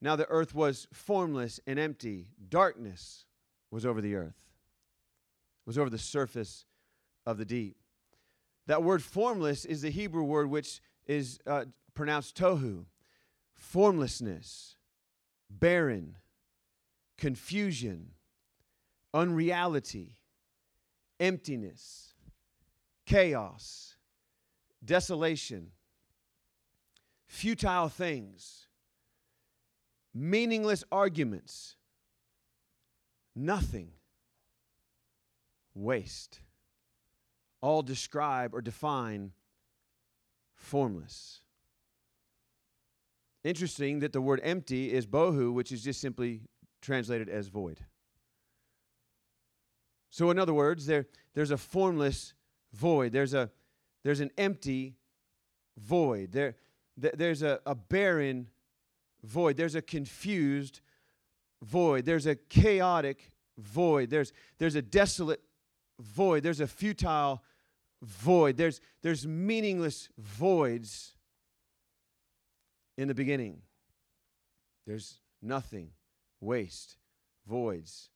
Now 0.00 0.14
the 0.16 0.28
earth 0.28 0.54
was 0.54 0.86
formless 0.92 1.58
and 1.66 1.78
empty. 1.78 2.28
Darkness 2.48 3.24
was 3.70 3.86
over 3.86 4.00
the 4.00 4.14
earth, 4.14 4.42
was 5.66 5.78
over 5.78 5.88
the 5.88 5.98
surface 5.98 6.66
of 7.26 7.38
the 7.38 7.44
deep. 7.44 7.76
That 8.66 8.82
word 8.82 9.02
formless 9.02 9.64
is 9.64 9.82
the 9.82 9.90
Hebrew 9.90 10.22
word 10.22 10.48
which 10.48 10.80
is 11.06 11.38
uh, 11.46 11.66
pronounced 11.94 12.36
tohu 12.36 12.86
formlessness, 13.54 14.76
barren, 15.48 16.16
confusion, 17.16 18.10
unreality, 19.12 20.16
emptiness, 21.18 22.14
chaos, 23.06 23.96
desolation, 24.84 25.70
futile 27.26 27.88
things, 27.88 28.66
meaningless 30.12 30.84
arguments, 30.92 31.76
nothing, 33.34 33.90
waste. 35.74 36.40
All 37.64 37.80
describe 37.80 38.54
or 38.54 38.60
define 38.60 39.32
formless. 40.54 41.40
Interesting 43.42 44.00
that 44.00 44.12
the 44.12 44.20
word 44.20 44.42
empty 44.44 44.92
is 44.92 45.06
bohu, 45.06 45.50
which 45.50 45.72
is 45.72 45.82
just 45.82 45.98
simply 45.98 46.42
translated 46.82 47.30
as 47.30 47.48
void. 47.48 47.80
So, 50.10 50.30
in 50.30 50.38
other 50.38 50.52
words, 50.52 50.84
there, 50.84 51.06
there's 51.32 51.52
a 51.52 51.56
formless 51.56 52.34
void. 52.74 53.12
There's, 53.12 53.32
a, 53.32 53.50
there's 54.02 54.20
an 54.20 54.30
empty 54.36 54.96
void. 55.78 56.32
There, 56.32 56.56
th- 57.00 57.14
there's 57.16 57.42
a, 57.42 57.60
a 57.64 57.74
barren 57.74 58.48
void. 59.22 59.56
There's 59.56 59.74
a 59.74 59.80
confused 59.80 60.82
void. 61.62 62.04
There's 62.04 62.26
a 62.26 62.36
chaotic 62.36 63.30
void. 63.56 64.10
There's, 64.10 64.34
there's 64.58 64.74
a 64.74 64.82
desolate 64.82 65.40
void. 65.98 66.42
There's 66.42 66.60
a 66.60 66.66
futile 66.66 67.42
void. 68.04 68.56
There's, 68.56 68.80
there's 69.02 69.26
meaningless 69.26 70.08
voids 70.18 71.16
in 72.96 73.08
the 73.08 73.14
beginning. 73.14 73.62
There's 74.86 75.18
nothing, 75.42 75.90
waste, 76.40 76.96
voids. 77.46 78.10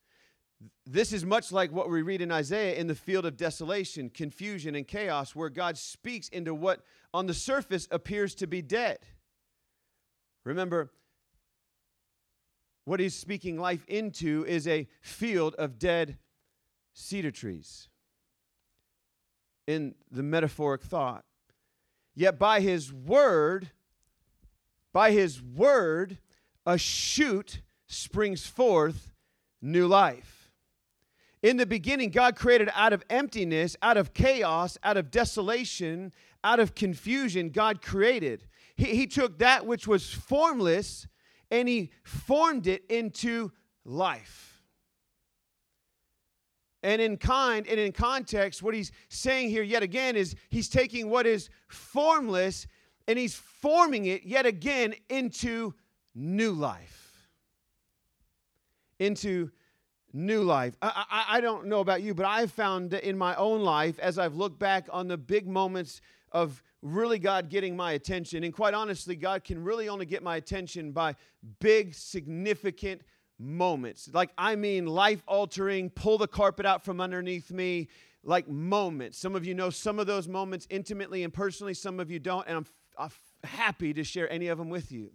This 0.85 1.13
is 1.13 1.25
much 1.25 1.53
like 1.53 1.71
what 1.71 1.89
we 1.89 2.03
read 2.03 2.21
in 2.21 2.33
Isaiah 2.33 2.77
in 2.77 2.89
the 2.89 2.95
field 2.95 3.25
of 3.25 3.37
desolation, 3.37 4.11
confusion, 4.11 4.75
and 4.75 4.87
chaos, 4.87 5.35
where 5.35 5.51
God 5.51 5.79
speaks 5.79 6.29
into 6.29 6.55
what 6.55 6.83
on 7.15 7.27
the 7.27 7.35
surface 7.35 7.87
appears 7.91 8.35
to 8.37 8.47
be 8.47 8.61
dead. 8.61 8.99
Remember, 10.45 10.91
what 12.85 13.01
he's 13.01 13.15
speaking 13.15 13.59
life 13.59 13.85
into 13.87 14.45
is 14.49 14.67
a 14.67 14.89
field 15.01 15.55
of 15.57 15.79
dead 15.79 16.19
cedar 16.95 17.31
trees 17.31 17.89
in 19.69 19.95
the 20.11 20.23
metaphoric 20.23 20.83
thought. 20.83 21.25
Yet 22.15 22.39
by 22.39 22.61
his 22.61 22.91
word, 22.91 23.71
by 24.95 25.13
his 25.13 25.43
word, 25.43 26.19
a 26.65 26.79
shoot 26.79 27.61
springs 27.87 28.47
forth 28.47 29.13
new 29.61 29.87
life. 29.87 30.51
In 31.43 31.59
the 31.59 31.67
beginning, 31.67 32.11
God 32.11 32.35
created 32.35 32.71
out 32.75 32.95
of 32.95 33.05
emptiness, 33.11 33.77
out 33.83 33.99
of 33.99 34.15
chaos, 34.15 34.79
out 34.83 34.97
of 34.97 35.11
desolation, 35.11 36.13
out 36.43 36.61
of 36.61 36.75
confusion, 36.75 37.51
God 37.51 37.83
created. 37.83 38.47
He, 38.75 38.87
he 38.87 39.07
took 39.07 39.39
that 39.39 39.67
which 39.67 39.87
was 39.87 40.11
formless 40.11 41.07
and 41.51 41.69
he 41.69 41.91
formed 42.03 42.67
it 42.67 42.85
into 42.89 43.53
life. 43.85 44.58
And 46.83 47.03
in 47.03 47.17
kind 47.17 47.67
and 47.67 47.81
in 47.81 47.93
context, 47.93 48.63
what 48.63 48.75
he's 48.75 48.93
saying 49.09 49.51
here 49.51 49.63
yet 49.63 49.83
again 49.83 50.17
is 50.17 50.37
he's 50.49 50.69
taking 50.69 51.11
what 51.11 51.27
is 51.27 51.51
formless 51.67 52.67
and 53.09 53.19
he's 53.19 53.35
forming 53.35 54.05
it 54.05 54.25
yet 54.25 54.47
again 54.47 54.95
into 55.09 55.75
new 56.15 56.53
life. 56.53 57.29
Into 59.01 59.51
new 60.13 60.43
life. 60.43 60.77
I, 60.83 61.05
I, 61.11 61.25
I, 61.37 61.41
don't 61.41 61.67
know 61.67 61.81
about 61.81 62.03
you, 62.03 62.15
but 62.15 62.27
I've 62.27 62.53
found 62.53 62.91
that 62.91 63.05
in 63.05 63.17
my 63.17 63.35
own 63.37 63.63
life, 63.63 63.99
as 63.99 64.19
I've 64.19 64.35
looked 64.35 64.59
back 64.59 64.89
on 64.91 65.09
the 65.09 65.17
big 65.17 65.47
moments 65.47 66.01
of 66.33 66.63
really 66.83 67.19
God 67.19 67.49
getting 67.49 67.77
my 67.77 67.93
attention, 67.93 68.45
and 68.45 68.53
quite 68.53 68.75
honestly, 68.75 69.17
God 69.17 69.45
can 69.45 69.63
really 69.63 69.89
only 69.89 70.07
get 70.07 70.23
my 70.23 70.37
attention 70.37 70.93
by 70.93 71.15
big, 71.61 71.95
significant 71.95 73.03
moments. 73.39 74.09
Like, 74.13 74.31
I 74.37 74.57
mean, 74.57 74.87
life 74.87 75.23
altering, 75.27 75.91
pull 75.91 76.19
the 76.19 76.29
carpet 76.29 76.67
out 76.67 76.85
from 76.85 77.01
underneath 77.01 77.51
me, 77.51 77.89
like 78.25 78.49
moments. 78.49 79.19
Some 79.19 79.35
of 79.37 79.47
you 79.47 79.55
know 79.55 79.71
some 79.71 79.99
of 79.99 80.07
those 80.07 80.29
moments 80.29 80.67
intimately 80.71 81.23
and 81.25 81.33
personally, 81.33 81.75
some 81.75 82.01
of 82.01 82.11
you 82.11 82.19
don't, 82.19 82.47
and 82.47 82.57
I'm 82.57 82.67
I'm 82.99 83.11
happy 83.45 83.95
to 83.95 84.05
share 84.05 84.31
any 84.31 84.49
of 84.49 84.59
them 84.59 84.69
with 84.69 84.91
you. 84.91 85.13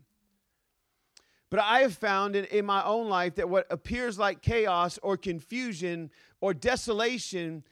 But 1.49 1.59
I 1.59 1.81
have 1.81 1.93
found 1.93 2.35
in, 2.35 2.45
in 2.45 2.65
my 2.65 2.83
own 2.83 3.09
life 3.09 3.35
that 3.35 3.47
what 3.47 3.67
appears 3.69 4.17
like 4.17 4.41
chaos 4.41 4.97
or 5.03 5.17
confusion 5.17 6.09
or 6.41 6.53
desolation 6.53 7.63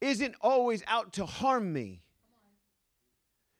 isn't 0.00 0.34
always 0.40 0.82
out 0.86 1.14
to 1.14 1.24
harm 1.24 1.72
me. 1.72 2.02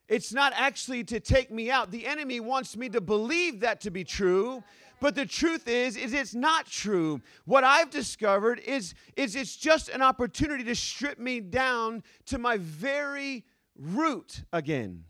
It's 0.07 0.35
not 0.35 0.53
actually 0.55 1.05
to 1.05 1.21
take 1.21 1.51
me 1.51 1.71
out. 1.71 1.91
The 1.91 2.07
enemy 2.07 2.41
wants 2.41 2.77
me 2.77 2.91
to 2.91 3.01
believe 3.01 3.61
that 3.61 3.81
to 3.83 3.91
be 3.91 4.05
true, 4.05 4.63
but 5.05 5.15
the 5.15 5.27
truth 5.27 5.69
is 5.69 5.99
is 5.99 6.15
it's 6.15 6.35
not 6.35 6.65
true. 6.65 7.21
What 7.45 7.63
I've 7.63 7.91
discovered 7.91 8.59
is 8.61 8.95
is 9.17 9.37
it's 9.37 9.55
just 9.55 9.91
an 9.91 10.01
opportunity 10.01 10.65
to 10.65 10.75
strip 10.75 11.19
me 11.19 11.41
down 11.41 12.03
to 12.25 12.39
my 12.39 12.57
very 12.57 13.45
root 13.77 14.45
again 14.51 15.05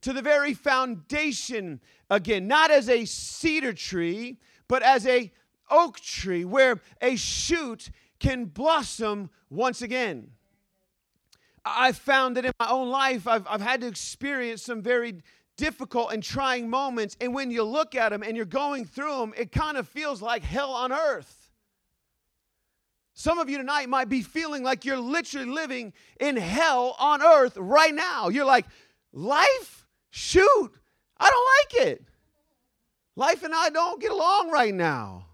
to 0.00 0.14
the 0.14 0.22
very 0.22 0.54
foundation 0.54 1.78
again, 2.08 2.48
not 2.48 2.70
as 2.70 2.88
a 2.88 3.04
cedar 3.04 3.74
tree, 3.74 4.38
but 4.66 4.82
as 4.82 5.06
a 5.06 5.30
oak 5.70 6.00
tree 6.00 6.46
where 6.46 6.80
a 7.02 7.16
shoot 7.16 7.90
can 8.18 8.46
blossom 8.46 9.28
once 9.50 9.82
again. 9.82 10.30
I've 11.66 11.98
found 11.98 12.38
that 12.38 12.46
in 12.46 12.52
my 12.58 12.70
own 12.70 12.88
life, 12.88 13.28
I've, 13.28 13.46
I've 13.46 13.60
had 13.60 13.82
to 13.82 13.88
experience 13.88 14.62
some 14.62 14.80
very 14.80 15.22
difficult 15.56 16.12
and 16.12 16.22
trying 16.22 16.68
moments. 16.68 17.16
And 17.20 17.34
when 17.34 17.50
you 17.50 17.62
look 17.62 17.94
at 17.94 18.10
them 18.10 18.22
and 18.22 18.36
you're 18.36 18.46
going 18.46 18.84
through 18.84 19.18
them, 19.18 19.34
it 19.36 19.52
kind 19.52 19.76
of 19.76 19.88
feels 19.88 20.22
like 20.22 20.42
hell 20.42 20.72
on 20.72 20.92
earth. 20.92 21.50
Some 23.14 23.38
of 23.38 23.48
you 23.48 23.56
tonight 23.56 23.88
might 23.88 24.10
be 24.10 24.20
feeling 24.20 24.62
like 24.62 24.84
you're 24.84 24.98
literally 24.98 25.46
living 25.46 25.94
in 26.20 26.36
hell 26.36 26.94
on 26.98 27.22
earth 27.22 27.56
right 27.56 27.94
now. 27.94 28.28
You're 28.28 28.44
like, 28.44 28.66
life? 29.12 29.86
Shoot, 30.10 30.70
I 31.18 31.30
don't 31.30 31.80
like 31.80 31.88
it. 31.88 32.04
Life 33.16 33.42
and 33.42 33.54
I 33.54 33.70
don't 33.70 34.00
get 34.00 34.12
along 34.12 34.50
right 34.50 34.74
now. 34.74 35.26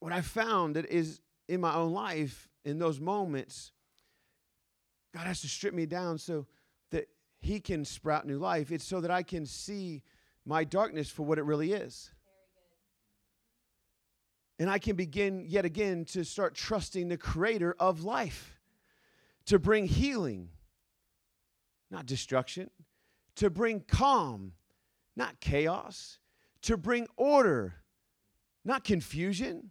What 0.00 0.12
I 0.12 0.20
found 0.20 0.76
that 0.76 0.86
is 0.86 1.20
in 1.48 1.60
my 1.60 1.74
own 1.74 1.92
life, 1.92 2.48
in 2.64 2.78
those 2.78 2.98
moments, 3.00 3.72
God 5.14 5.26
has 5.26 5.40
to 5.42 5.48
strip 5.48 5.74
me 5.74 5.86
down 5.86 6.18
so 6.18 6.46
that 6.90 7.08
He 7.40 7.60
can 7.60 7.84
sprout 7.84 8.26
new 8.26 8.38
life. 8.38 8.70
It's 8.70 8.84
so 8.84 9.00
that 9.00 9.10
I 9.10 9.22
can 9.22 9.46
see 9.46 10.02
my 10.44 10.64
darkness 10.64 11.10
for 11.10 11.24
what 11.24 11.38
it 11.38 11.44
really 11.44 11.72
is. 11.72 12.10
And 14.58 14.68
I 14.68 14.78
can 14.78 14.94
begin 14.94 15.44
yet 15.46 15.64
again 15.64 16.04
to 16.06 16.24
start 16.24 16.54
trusting 16.54 17.08
the 17.08 17.16
creator 17.16 17.74
of 17.78 18.02
life 18.04 18.60
to 19.46 19.58
bring 19.58 19.86
healing, 19.86 20.48
not 21.90 22.06
destruction, 22.06 22.70
to 23.36 23.50
bring 23.50 23.80
calm, 23.80 24.52
not 25.16 25.40
chaos, 25.40 26.18
to 26.62 26.76
bring 26.76 27.06
order, 27.16 27.74
not 28.64 28.84
confusion. 28.84 29.70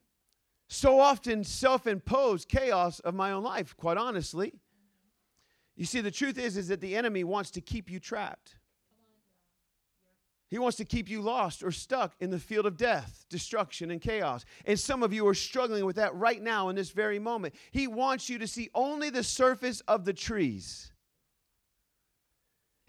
So 0.67 0.99
often 0.99 1.43
self 1.43 1.87
imposed 1.87 2.49
chaos 2.49 2.99
of 2.99 3.15
my 3.15 3.31
own 3.31 3.43
life, 3.43 3.77
quite 3.77 3.97
honestly. 3.97 4.59
You 5.79 5.85
see, 5.85 6.01
the 6.01 6.11
truth 6.11 6.37
is, 6.37 6.57
is 6.57 6.67
that 6.67 6.81
the 6.81 6.97
enemy 6.97 7.23
wants 7.23 7.51
to 7.51 7.61
keep 7.61 7.89
you 7.89 8.01
trapped. 8.01 8.57
He 10.49 10.59
wants 10.59 10.75
to 10.75 10.83
keep 10.83 11.09
you 11.09 11.21
lost 11.21 11.63
or 11.63 11.71
stuck 11.71 12.15
in 12.19 12.31
the 12.31 12.37
field 12.37 12.65
of 12.65 12.75
death, 12.75 13.23
destruction, 13.29 13.89
and 13.89 14.01
chaos. 14.01 14.43
And 14.65 14.77
some 14.77 15.03
of 15.03 15.13
you 15.13 15.25
are 15.25 15.33
struggling 15.33 15.85
with 15.85 15.95
that 15.95 16.13
right 16.13 16.41
now 16.41 16.67
in 16.67 16.75
this 16.75 16.89
very 16.89 17.17
moment. 17.17 17.55
He 17.71 17.87
wants 17.87 18.29
you 18.29 18.37
to 18.39 18.47
see 18.47 18.69
only 18.75 19.09
the 19.09 19.23
surface 19.23 19.79
of 19.87 20.03
the 20.03 20.11
trees. 20.11 20.91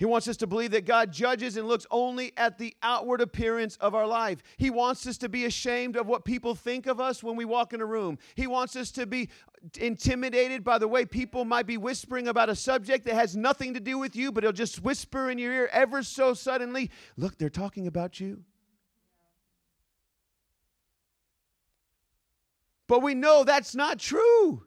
He 0.00 0.06
wants 0.06 0.28
us 0.28 0.38
to 0.38 0.46
believe 0.46 0.70
that 0.70 0.86
God 0.86 1.12
judges 1.12 1.58
and 1.58 1.68
looks 1.68 1.86
only 1.90 2.32
at 2.38 2.56
the 2.56 2.74
outward 2.82 3.20
appearance 3.20 3.76
of 3.76 3.94
our 3.94 4.06
life. 4.06 4.42
He 4.56 4.70
wants 4.70 5.06
us 5.06 5.18
to 5.18 5.28
be 5.28 5.44
ashamed 5.44 5.94
of 5.94 6.06
what 6.06 6.24
people 6.24 6.54
think 6.54 6.86
of 6.86 6.98
us 6.98 7.22
when 7.22 7.36
we 7.36 7.44
walk 7.44 7.74
in 7.74 7.82
a 7.82 7.84
room. 7.84 8.16
He 8.34 8.46
wants 8.46 8.76
us 8.76 8.90
to 8.92 9.04
be 9.04 9.28
intimidated 9.78 10.64
by 10.64 10.78
the 10.78 10.88
way 10.88 11.04
people 11.04 11.44
might 11.44 11.66
be 11.66 11.76
whispering 11.76 12.28
about 12.28 12.48
a 12.48 12.56
subject 12.56 13.04
that 13.04 13.14
has 13.14 13.36
nothing 13.36 13.74
to 13.74 13.80
do 13.80 13.98
with 13.98 14.16
you, 14.16 14.32
but 14.32 14.42
he'll 14.42 14.52
just 14.52 14.82
whisper 14.82 15.28
in 15.28 15.36
your 15.36 15.52
ear 15.52 15.68
ever 15.70 16.02
so 16.02 16.32
suddenly, 16.32 16.90
Look, 17.18 17.36
they're 17.36 17.50
talking 17.50 17.86
about 17.86 18.18
you. 18.18 18.42
But 22.86 23.02
we 23.02 23.14
know 23.14 23.44
that's 23.44 23.74
not 23.74 23.98
true. 23.98 24.62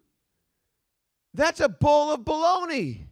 That's 1.34 1.60
a 1.60 1.70
bowl 1.70 2.14
of 2.14 2.20
baloney. 2.20 3.08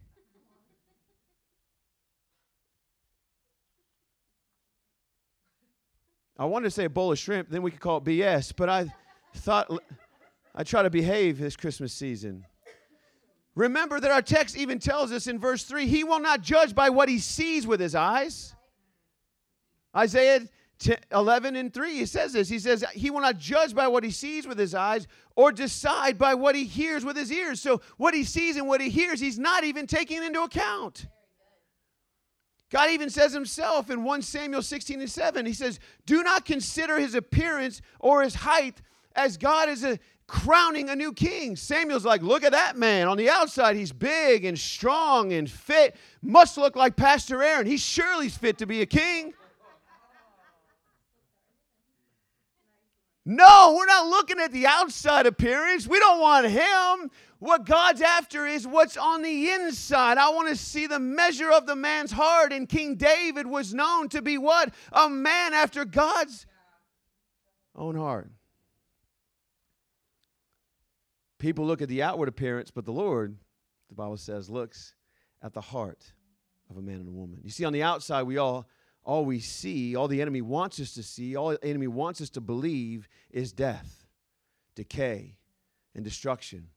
I 6.38 6.46
wanted 6.46 6.66
to 6.66 6.72
say 6.72 6.86
a 6.86 6.90
bowl 6.90 7.12
of 7.12 7.20
shrimp, 7.20 7.50
then 7.50 7.62
we 7.62 7.72
could 7.72 7.80
call 7.80 7.98
it 7.98 8.04
BS, 8.04 8.54
but 8.56 8.70
I 8.70 8.94
thought 9.36 9.72
I 10.56 10.64
try 10.64 10.84
to 10.84 10.90
behave 10.90 11.38
this 11.38 11.56
Christmas 11.56 11.94
season. 11.94 12.46
Remember 13.56 14.00
that 14.00 14.12
our 14.12 14.22
text 14.22 14.58
even 14.58 14.80
tells 14.80 15.12
us 15.12 15.28
in 15.28 15.38
verse 15.38 15.64
3 15.64 15.86
he 15.86 16.04
will 16.04 16.20
not 16.20 16.42
judge 16.42 16.74
by 16.74 16.90
what 16.90 17.10
he 17.10 17.20
sees 17.20 17.68
with 17.68 17.80
his 17.80 17.96
eyes. 17.96 18.56
Isaiah 19.96 20.48
11 21.12 21.56
and 21.56 21.74
3, 21.74 21.94
he 21.94 22.06
says 22.06 22.34
this. 22.34 22.50
He 22.50 22.60
says, 22.60 22.84
He 22.94 23.10
will 23.10 23.22
not 23.22 23.38
judge 23.38 23.76
by 23.76 23.88
what 23.88 24.04
he 24.04 24.12
sees 24.12 24.48
with 24.48 24.58
his 24.58 24.74
eyes 24.74 25.08
or 25.36 25.52
decide 25.52 26.18
by 26.18 26.34
what 26.34 26.56
he 26.56 26.64
hears 26.64 27.06
with 27.06 27.16
his 27.16 27.32
ears. 27.32 27.62
So, 27.62 27.82
what 27.98 28.14
he 28.14 28.24
sees 28.24 28.56
and 28.56 28.68
what 28.68 28.82
he 28.82 28.90
hears, 28.90 29.20
he's 29.20 29.38
not 29.38 29.64
even 29.64 29.86
taking 29.86 30.24
into 30.24 30.42
account. 30.42 31.08
God 32.72 32.90
even 32.92 33.10
says 33.10 33.34
himself 33.34 33.90
in 33.90 34.04
1 34.04 34.22
Samuel 34.22 34.62
16 34.62 35.02
and 35.02 35.10
7, 35.10 35.46
he 35.46 35.54
says, 35.54 35.80
Do 36.06 36.24
not 36.24 36.46
consider 36.46 36.98
his 36.98 37.16
appearance 37.16 37.82
or 38.00 38.24
his 38.24 38.34
height 38.34 38.82
as 39.14 39.36
God 39.36 39.68
is 39.68 39.84
a, 39.84 40.00
crowning 40.26 40.90
a 40.90 40.96
new 40.96 41.12
king. 41.12 41.58
Samuel's 41.58 42.06
like, 42.06 42.22
Look 42.22 42.46
at 42.46 42.54
that 42.54 42.78
man. 42.78 43.10
On 43.10 43.18
the 43.18 43.30
outside, 43.30 43.76
he's 43.76 43.92
big 43.92 44.46
and 44.46 44.58
strong 44.58 45.34
and 45.34 45.52
fit. 45.52 45.98
Must 46.22 46.58
look 46.58 46.78
like 46.78 46.96
Pastor 46.96 47.44
Aaron. 47.44 47.68
He 47.68 47.76
surely's 47.78 48.38
fit 48.38 48.58
to 48.60 48.66
be 48.66 48.82
a 48.82 48.86
king. 48.86 49.34
No, 53.26 53.76
we're 53.78 53.86
not 53.86 54.08
looking 54.08 54.40
at 54.40 54.52
the 54.52 54.66
outside 54.66 55.28
appearance. 55.28 55.88
We 55.88 56.00
don't 56.00 56.20
want 56.20 56.48
him. 56.48 57.12
What 57.42 57.66
God's 57.66 58.02
after 58.02 58.46
is 58.46 58.68
what's 58.68 58.98
on 58.98 59.24
the 59.24 59.50
inside. 59.50 60.20
I 60.20 60.30
want 60.30 60.50
to 60.50 60.56
see 60.56 60.86
the 60.86 61.00
measure 61.00 61.52
of 61.52 61.66
the 61.66 61.76
man's 61.76 62.12
heart. 62.12 62.54
And 62.54 62.70
King 62.70 62.98
David 62.98 63.48
was 63.48 63.74
known 63.74 64.10
to 64.10 64.22
be 64.22 64.38
what? 64.38 64.72
A 64.92 65.10
man 65.10 65.56
after 65.56 65.84
God's 65.84 66.46
own 67.76 67.96
heart. 67.96 68.30
People 71.40 71.66
look 71.66 71.82
at 71.82 71.90
the 71.90 72.04
outward 72.04 72.30
appearance, 72.30 72.70
but 72.70 72.86
the 72.86 72.94
Lord, 72.94 73.36
the 73.90 73.96
Bible 73.96 74.18
says, 74.18 74.48
looks 74.48 74.94
at 75.42 75.54
the 75.54 75.62
heart 75.62 76.14
of 76.70 76.78
a 76.78 76.82
man 76.82 76.98
and 76.98 77.08
a 77.08 77.12
woman. 77.12 77.40
You 77.44 77.50
see, 77.50 77.66
on 77.66 77.74
the 77.74 77.82
outside, 77.82 78.22
we 78.22 78.38
all 78.38 78.68
all 79.04 79.26
we 79.26 79.40
see, 79.40 79.96
all 79.96 80.08
the 80.08 80.22
enemy 80.22 80.44
wants 80.44 80.80
us 80.80 80.94
to 80.94 81.02
see, 81.02 81.36
all 81.36 81.50
the 81.50 81.66
enemy 81.66 81.88
wants 81.88 82.22
us 82.22 82.30
to 82.30 82.40
believe 82.40 83.10
is 83.32 83.52
death, 83.52 84.06
decay, 84.76 85.38
and 85.96 86.04
destruction. 86.04 86.68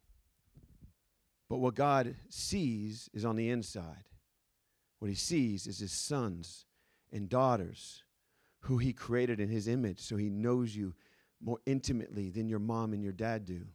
But 1.48 1.59
what 1.59 1.74
God 1.74 2.16
sees 2.28 3.09
is 3.12 3.24
on 3.24 3.37
the 3.37 3.50
inside. 3.50 4.09
What 4.98 5.09
he 5.09 5.14
sees 5.14 5.66
is 5.66 5.78
his 5.78 5.92
sons 5.92 6.64
and 7.12 7.28
daughters 7.28 8.02
who 8.61 8.78
he 8.78 8.92
created 8.92 9.40
in 9.40 9.50
his 9.50 9.68
image, 9.68 10.00
so 10.00 10.16
he 10.16 10.30
knows 10.30 10.74
you 10.74 10.94
more 11.42 11.59
intimately 11.66 12.30
than 12.30 12.48
your 12.48 12.59
mom 12.59 12.94
and 12.94 13.02
your 13.02 13.12
dad 13.12 13.44
do. 13.44 13.66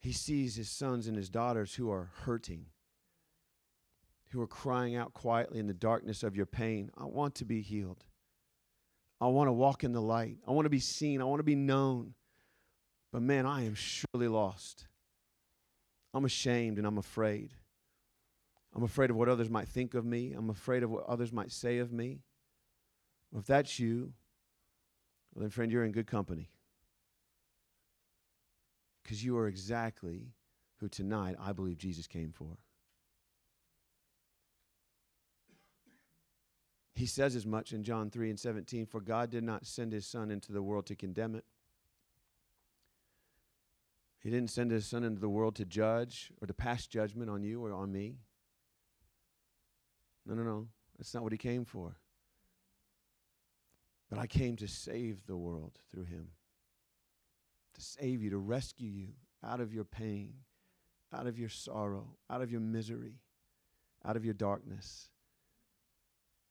He 0.00 0.12
sees 0.12 0.56
his 0.56 0.70
sons 0.70 1.06
and 1.06 1.16
his 1.16 1.30
daughters 1.30 1.74
who 1.74 1.90
are 1.90 2.10
hurting, 2.24 2.66
who 4.30 4.40
are 4.42 4.46
crying 4.46 4.94
out 4.94 5.14
quietly 5.14 5.58
in 5.58 5.66
the 5.66 5.74
darkness 5.74 6.22
of 6.22 6.36
your 6.36 6.46
pain. 6.46 6.90
I 6.96 7.06
want 7.06 7.34
to 7.36 7.46
be 7.46 7.62
healed. 7.62 8.04
I 9.20 9.26
want 9.28 9.48
to 9.48 9.52
walk 9.52 9.82
in 9.82 9.92
the 9.92 10.02
light. 10.02 10.36
I 10.46 10.50
want 10.50 10.66
to 10.66 10.70
be 10.70 10.78
seen. 10.78 11.20
I 11.20 11.24
want 11.24 11.40
to 11.40 11.44
be 11.44 11.56
known. 11.56 12.14
But 13.10 13.22
man, 13.22 13.46
I 13.46 13.64
am 13.64 13.74
surely 13.74 14.28
lost. 14.28 14.87
I'm 16.18 16.24
ashamed 16.24 16.78
and 16.78 16.86
I'm 16.86 16.98
afraid. 16.98 17.52
I'm 18.74 18.82
afraid 18.82 19.10
of 19.10 19.14
what 19.14 19.28
others 19.28 19.48
might 19.48 19.68
think 19.68 19.94
of 19.94 20.04
me. 20.04 20.32
I'm 20.32 20.50
afraid 20.50 20.82
of 20.82 20.90
what 20.90 21.06
others 21.06 21.32
might 21.32 21.52
say 21.52 21.78
of 21.78 21.92
me. 21.92 22.18
Well, 23.30 23.38
if 23.38 23.46
that's 23.46 23.78
you, 23.78 24.14
well, 25.32 25.42
then, 25.42 25.50
friend, 25.50 25.70
you're 25.70 25.84
in 25.84 25.92
good 25.92 26.08
company. 26.08 26.50
Because 29.04 29.24
you 29.24 29.38
are 29.38 29.46
exactly 29.46 30.32
who 30.80 30.88
tonight 30.88 31.36
I 31.38 31.52
believe 31.52 31.78
Jesus 31.78 32.08
came 32.08 32.32
for. 32.32 32.58
He 36.96 37.06
says 37.06 37.36
as 37.36 37.46
much 37.46 37.72
in 37.72 37.84
John 37.84 38.10
3 38.10 38.30
and 38.30 38.40
17 38.40 38.86
For 38.86 39.00
God 39.00 39.30
did 39.30 39.44
not 39.44 39.66
send 39.66 39.92
his 39.92 40.04
Son 40.04 40.32
into 40.32 40.50
the 40.50 40.62
world 40.62 40.86
to 40.86 40.96
condemn 40.96 41.36
it, 41.36 41.44
he 44.28 44.34
didn't 44.34 44.50
send 44.50 44.70
his 44.70 44.84
son 44.84 45.04
into 45.04 45.22
the 45.22 45.28
world 45.30 45.56
to 45.56 45.64
judge 45.64 46.30
or 46.38 46.46
to 46.46 46.52
pass 46.52 46.86
judgment 46.86 47.30
on 47.30 47.42
you 47.42 47.64
or 47.64 47.72
on 47.72 47.90
me. 47.90 48.18
No, 50.26 50.34
no, 50.34 50.42
no. 50.42 50.68
That's 50.98 51.14
not 51.14 51.22
what 51.22 51.32
he 51.32 51.38
came 51.38 51.64
for. 51.64 51.96
But 54.10 54.18
I 54.18 54.26
came 54.26 54.56
to 54.56 54.68
save 54.68 55.24
the 55.26 55.36
world 55.38 55.78
through 55.90 56.04
him, 56.04 56.28
to 57.72 57.80
save 57.80 58.22
you, 58.22 58.28
to 58.28 58.36
rescue 58.36 58.90
you 58.90 59.08
out 59.42 59.60
of 59.60 59.72
your 59.72 59.84
pain, 59.84 60.34
out 61.10 61.26
of 61.26 61.38
your 61.38 61.48
sorrow, 61.48 62.18
out 62.28 62.42
of 62.42 62.52
your 62.52 62.60
misery, 62.60 63.22
out 64.04 64.16
of 64.16 64.26
your 64.26 64.34
darkness. 64.34 65.08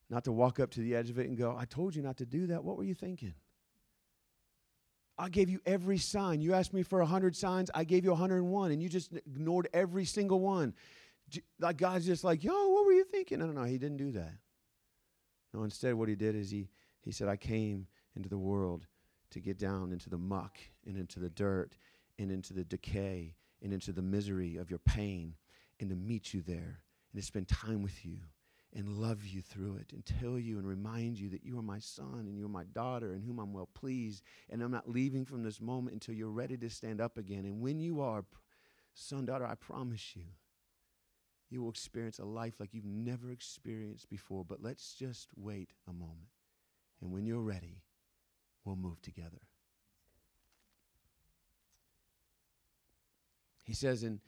Not 0.09 0.23
to 0.23 0.31
walk 0.31 0.59
up 0.59 0.71
to 0.71 0.79
the 0.79 0.95
edge 0.95 1.11
of 1.11 1.19
it 1.19 1.27
and 1.27 1.37
go, 1.37 1.55
I 1.55 1.65
told 1.65 1.95
you 1.95 2.01
not 2.01 2.17
to 2.17 2.25
do 2.25 2.47
that. 2.47 2.63
What 2.63 2.75
were 2.75 2.85
you 2.85 2.95
thinking? 2.95 3.35
I 5.17 5.29
gave 5.29 5.49
you 5.49 5.59
every 5.65 5.97
sign. 5.97 6.41
You 6.41 6.53
asked 6.53 6.73
me 6.73 6.83
for 6.83 6.99
100 6.99 7.35
signs, 7.35 7.71
I 7.73 7.83
gave 7.83 8.03
you 8.03 8.11
101, 8.11 8.71
and 8.71 8.81
you 8.81 8.89
just 8.89 9.13
ignored 9.13 9.67
every 9.73 10.05
single 10.05 10.39
one. 10.39 10.73
Like 11.59 11.77
God's 11.77 12.05
just 12.05 12.23
like, 12.23 12.43
yo, 12.43 12.69
what 12.69 12.85
were 12.85 12.93
you 12.93 13.03
thinking? 13.03 13.39
No, 13.39 13.47
no, 13.47 13.53
no, 13.53 13.63
he 13.63 13.77
didn't 13.77 13.97
do 13.97 14.11
that. 14.11 14.33
No, 15.53 15.63
instead, 15.63 15.95
what 15.95 16.07
he 16.07 16.15
did 16.15 16.35
is 16.35 16.51
he, 16.51 16.69
he 17.01 17.11
said, 17.11 17.27
I 17.27 17.35
came 17.35 17.87
into 18.15 18.29
the 18.29 18.37
world 18.37 18.85
to 19.31 19.39
get 19.39 19.57
down 19.57 19.91
into 19.91 20.09
the 20.09 20.17
muck 20.17 20.57
and 20.85 20.97
into 20.97 21.19
the 21.19 21.29
dirt 21.29 21.71
and 22.19 22.31
into 22.31 22.53
the 22.53 22.63
decay 22.63 23.35
and 23.61 23.73
into 23.73 23.91
the 23.91 24.01
misery 24.01 24.57
of 24.57 24.69
your 24.69 24.79
pain 24.79 25.33
and 25.79 25.89
to 25.89 25.95
meet 25.95 26.33
you 26.33 26.41
there 26.41 26.81
and 27.11 27.21
to 27.21 27.25
spend 27.25 27.47
time 27.47 27.81
with 27.81 28.05
you 28.05 28.19
and 28.77 28.87
love 28.95 29.25
you 29.25 29.41
through 29.41 29.77
it 29.77 29.91
and 29.91 30.05
tell 30.05 30.37
you 30.37 30.59
and 30.59 30.67
remind 30.67 31.19
you 31.19 31.29
that 31.29 31.43
you 31.43 31.57
are 31.57 31.63
my 31.63 31.79
son 31.79 32.25
and 32.27 32.37
you're 32.37 32.47
my 32.47 32.63
daughter 32.63 33.15
in 33.15 33.23
whom 33.23 33.39
I'm 33.39 33.51
well 33.51 33.69
pleased. 33.73 34.21
And 34.51 34.61
I'm 34.61 34.69
not 34.69 34.87
leaving 34.87 35.25
from 35.25 35.41
this 35.41 35.59
moment 35.59 35.95
until 35.95 36.13
you're 36.13 36.29
ready 36.29 36.57
to 36.57 36.69
stand 36.69 37.01
up 37.01 37.17
again. 37.17 37.43
And 37.45 37.59
when 37.59 37.79
you 37.79 38.01
are, 38.01 38.23
son, 38.93 39.25
daughter, 39.25 39.47
I 39.47 39.55
promise 39.55 40.15
you, 40.15 40.25
you 41.49 41.63
will 41.63 41.71
experience 41.71 42.19
a 42.19 42.25
life 42.25 42.59
like 42.59 42.71
you've 42.71 42.85
never 42.85 43.31
experienced 43.31 44.11
before. 44.11 44.45
But 44.45 44.61
let's 44.61 44.93
just 44.93 45.29
wait 45.35 45.71
a 45.89 45.93
moment. 45.93 46.29
And 47.01 47.11
when 47.11 47.25
you're 47.25 47.41
ready, 47.41 47.81
we'll 48.63 48.75
move 48.75 49.01
together. 49.01 49.41
He 53.63 53.73
says 53.73 54.03
in 54.03 54.21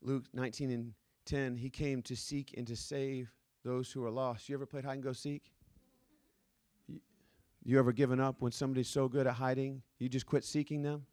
Luke 0.00 0.26
19 0.32 0.70
and 0.70 0.92
10, 1.26 1.56
He 1.56 1.68
came 1.68 2.00
to 2.02 2.14
seek 2.14 2.54
and 2.56 2.66
to 2.68 2.76
save 2.76 3.34
those 3.68 3.92
who 3.92 4.02
are 4.04 4.10
lost. 4.10 4.48
You 4.48 4.54
ever 4.54 4.64
played 4.64 4.84
hide 4.84 4.94
and 4.94 5.02
go 5.02 5.12
seek? 5.12 5.52
You 7.62 7.78
ever 7.78 7.92
given 7.92 8.18
up 8.18 8.36
when 8.38 8.50
somebody's 8.50 8.88
so 8.88 9.08
good 9.08 9.26
at 9.26 9.34
hiding, 9.34 9.82
you 9.98 10.08
just 10.08 10.24
quit 10.24 10.42
seeking 10.42 10.82
them? 10.82 11.04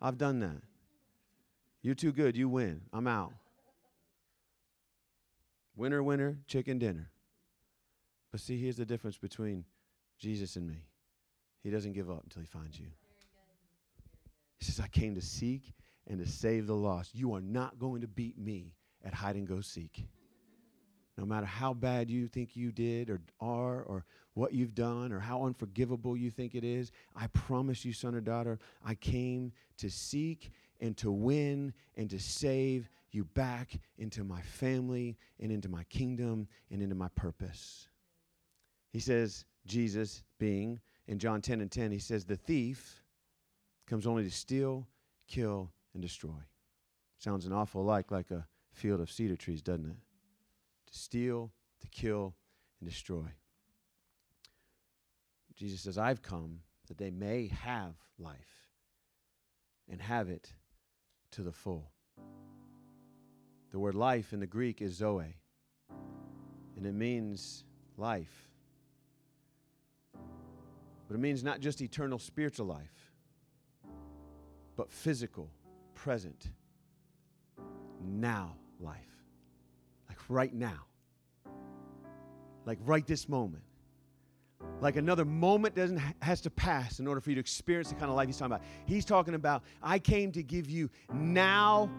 I've 0.00 0.16
done 0.16 0.38
that. 0.38 0.62
You're 1.82 1.96
too 1.96 2.12
good, 2.12 2.36
you 2.36 2.48
win. 2.48 2.82
I'm 2.92 3.08
out. 3.08 3.32
Winner, 5.74 6.00
winner, 6.00 6.38
chicken 6.46 6.78
dinner. 6.78 7.10
But 8.30 8.40
see, 8.40 8.56
here's 8.56 8.76
the 8.76 8.86
difference 8.86 9.18
between 9.18 9.64
Jesus 10.16 10.54
and 10.54 10.68
me. 10.68 10.84
He 11.64 11.70
doesn't 11.70 11.92
give 11.92 12.08
up 12.08 12.22
until 12.22 12.42
he 12.42 12.46
finds 12.46 12.78
you. 12.78 12.86
He 14.58 14.64
says, 14.64 14.78
I 14.78 14.86
came 14.86 15.16
to 15.16 15.22
seek 15.22 15.72
and 16.06 16.24
to 16.24 16.30
save 16.30 16.68
the 16.68 16.74
lost. 16.74 17.16
You 17.16 17.34
are 17.34 17.40
not 17.40 17.80
going 17.80 18.02
to 18.02 18.08
beat 18.08 18.38
me 18.38 18.74
at 19.04 19.12
hide 19.12 19.34
and 19.34 19.48
go 19.48 19.60
seek 19.60 20.06
no 21.20 21.26
matter 21.26 21.44
how 21.44 21.74
bad 21.74 22.10
you 22.10 22.26
think 22.26 22.56
you 22.56 22.72
did 22.72 23.10
or 23.10 23.20
are 23.40 23.82
or 23.82 24.06
what 24.32 24.54
you've 24.54 24.74
done 24.74 25.12
or 25.12 25.20
how 25.20 25.44
unforgivable 25.44 26.16
you 26.16 26.30
think 26.30 26.54
it 26.54 26.64
is, 26.64 26.92
I 27.14 27.26
promise 27.26 27.84
you, 27.84 27.92
son 27.92 28.14
or 28.14 28.22
daughter, 28.22 28.58
I 28.82 28.94
came 28.94 29.52
to 29.76 29.90
seek 29.90 30.50
and 30.80 30.96
to 30.96 31.12
win 31.12 31.74
and 31.94 32.08
to 32.08 32.18
save 32.18 32.88
you 33.10 33.24
back 33.24 33.78
into 33.98 34.24
my 34.24 34.40
family 34.40 35.18
and 35.38 35.52
into 35.52 35.68
my 35.68 35.84
kingdom 35.84 36.48
and 36.70 36.80
into 36.80 36.94
my 36.94 37.08
purpose. 37.08 37.88
He 38.90 39.00
says, 39.00 39.44
Jesus 39.66 40.22
being 40.38 40.80
in 41.06 41.18
John 41.18 41.42
10 41.42 41.60
and 41.60 41.70
10, 41.70 41.90
he 41.90 41.98
says, 41.98 42.24
The 42.24 42.36
thief 42.36 43.02
comes 43.86 44.06
only 44.06 44.24
to 44.24 44.30
steal, 44.30 44.86
kill, 45.28 45.70
and 45.92 46.00
destroy. 46.00 46.40
Sounds 47.18 47.44
an 47.44 47.52
awful 47.52 47.84
like 47.84 48.10
like 48.10 48.30
a 48.30 48.46
field 48.72 49.02
of 49.02 49.10
cedar 49.10 49.36
trees, 49.36 49.60
doesn't 49.60 49.84
it? 49.84 49.96
To 50.92 50.98
steal, 50.98 51.52
to 51.80 51.88
kill, 51.88 52.34
and 52.80 52.88
destroy. 52.88 53.26
Jesus 55.56 55.82
says, 55.82 55.98
I've 55.98 56.22
come 56.22 56.60
that 56.88 56.98
they 56.98 57.10
may 57.10 57.48
have 57.48 57.94
life 58.18 58.68
and 59.88 60.00
have 60.00 60.28
it 60.28 60.54
to 61.32 61.42
the 61.42 61.52
full. 61.52 61.90
The 63.70 63.78
word 63.78 63.94
life 63.94 64.32
in 64.32 64.40
the 64.40 64.46
Greek 64.46 64.82
is 64.82 64.94
zoe, 64.94 65.36
and 66.76 66.86
it 66.86 66.94
means 66.94 67.64
life. 67.96 68.48
But 71.06 71.14
it 71.14 71.20
means 71.20 71.44
not 71.44 71.60
just 71.60 71.82
eternal 71.82 72.18
spiritual 72.18 72.66
life, 72.66 73.12
but 74.76 74.90
physical, 74.90 75.50
present, 75.94 76.50
now 78.02 78.56
life. 78.80 79.19
Right 80.30 80.54
now. 80.54 80.86
Like 82.64 82.78
right 82.84 83.04
this 83.04 83.28
moment. 83.28 83.64
Like 84.80 84.94
another 84.94 85.24
moment 85.24 85.74
doesn't 85.74 86.00
has 86.22 86.40
to 86.42 86.50
pass 86.50 87.00
in 87.00 87.08
order 87.08 87.20
for 87.20 87.30
you 87.30 87.34
to 87.34 87.40
experience 87.40 87.88
the 87.88 87.96
kind 87.96 88.10
of 88.10 88.16
life 88.16 88.28
he's 88.28 88.36
talking 88.36 88.54
about. 88.54 88.62
He's 88.86 89.04
talking 89.04 89.34
about 89.34 89.64
I 89.82 89.98
came 89.98 90.30
to 90.32 90.42
give 90.44 90.70
you 90.70 90.88
now 91.12 91.90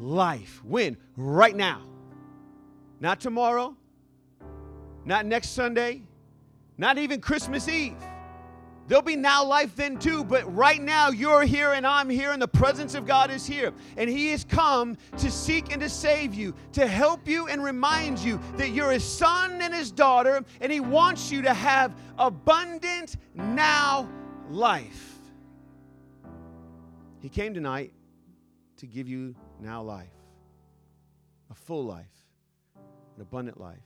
life. 0.00 0.62
When? 0.64 0.96
Right 1.16 1.54
now. 1.54 1.82
Not 2.98 3.20
tomorrow. 3.20 3.76
Not 5.04 5.24
next 5.24 5.50
Sunday. 5.50 6.02
Not 6.76 6.98
even 6.98 7.20
Christmas 7.20 7.68
Eve. 7.68 7.94
There'll 8.88 9.02
be 9.02 9.16
now 9.16 9.44
life 9.44 9.74
then 9.74 9.98
too, 9.98 10.22
but 10.22 10.54
right 10.54 10.80
now 10.80 11.10
you're 11.10 11.42
here 11.42 11.72
and 11.72 11.84
I'm 11.84 12.08
here 12.08 12.30
and 12.30 12.40
the 12.40 12.46
presence 12.48 12.94
of 12.94 13.04
God 13.04 13.30
is 13.32 13.44
here. 13.44 13.72
And 13.96 14.08
He 14.08 14.30
has 14.30 14.44
come 14.44 14.96
to 15.18 15.30
seek 15.30 15.72
and 15.72 15.80
to 15.80 15.88
save 15.88 16.34
you, 16.34 16.54
to 16.72 16.86
help 16.86 17.26
you 17.26 17.48
and 17.48 17.64
remind 17.64 18.20
you 18.20 18.40
that 18.56 18.70
you're 18.70 18.92
His 18.92 19.04
son 19.04 19.60
and 19.60 19.74
His 19.74 19.90
daughter, 19.90 20.44
and 20.60 20.70
He 20.70 20.78
wants 20.78 21.32
you 21.32 21.42
to 21.42 21.52
have 21.52 21.94
abundant 22.16 23.16
now 23.34 24.08
life. 24.50 25.14
He 27.20 27.28
came 27.28 27.54
tonight 27.54 27.92
to 28.76 28.86
give 28.86 29.08
you 29.08 29.34
now 29.60 29.82
life, 29.82 30.06
a 31.50 31.54
full 31.54 31.84
life, 31.84 32.06
an 33.16 33.22
abundant 33.22 33.58
life, 33.58 33.78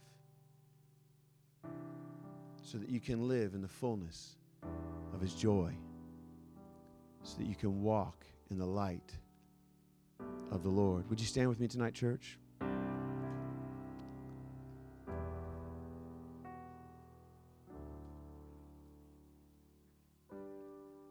so 2.62 2.76
that 2.76 2.90
you 2.90 3.00
can 3.00 3.28
live 3.28 3.54
in 3.54 3.62
the 3.62 3.68
fullness 3.68 4.36
of 5.20 5.28
his 5.28 5.34
joy 5.34 5.70
so 7.22 7.36
that 7.36 7.46
you 7.46 7.54
can 7.54 7.82
walk 7.82 8.24
in 8.50 8.56
the 8.56 8.64
light 8.64 9.18
of 10.50 10.62
the 10.62 10.68
Lord. 10.70 11.08
Would 11.10 11.20
you 11.20 11.26
stand 11.26 11.50
with 11.50 11.60
me 11.60 11.68
tonight, 11.68 11.92
church? 11.92 12.38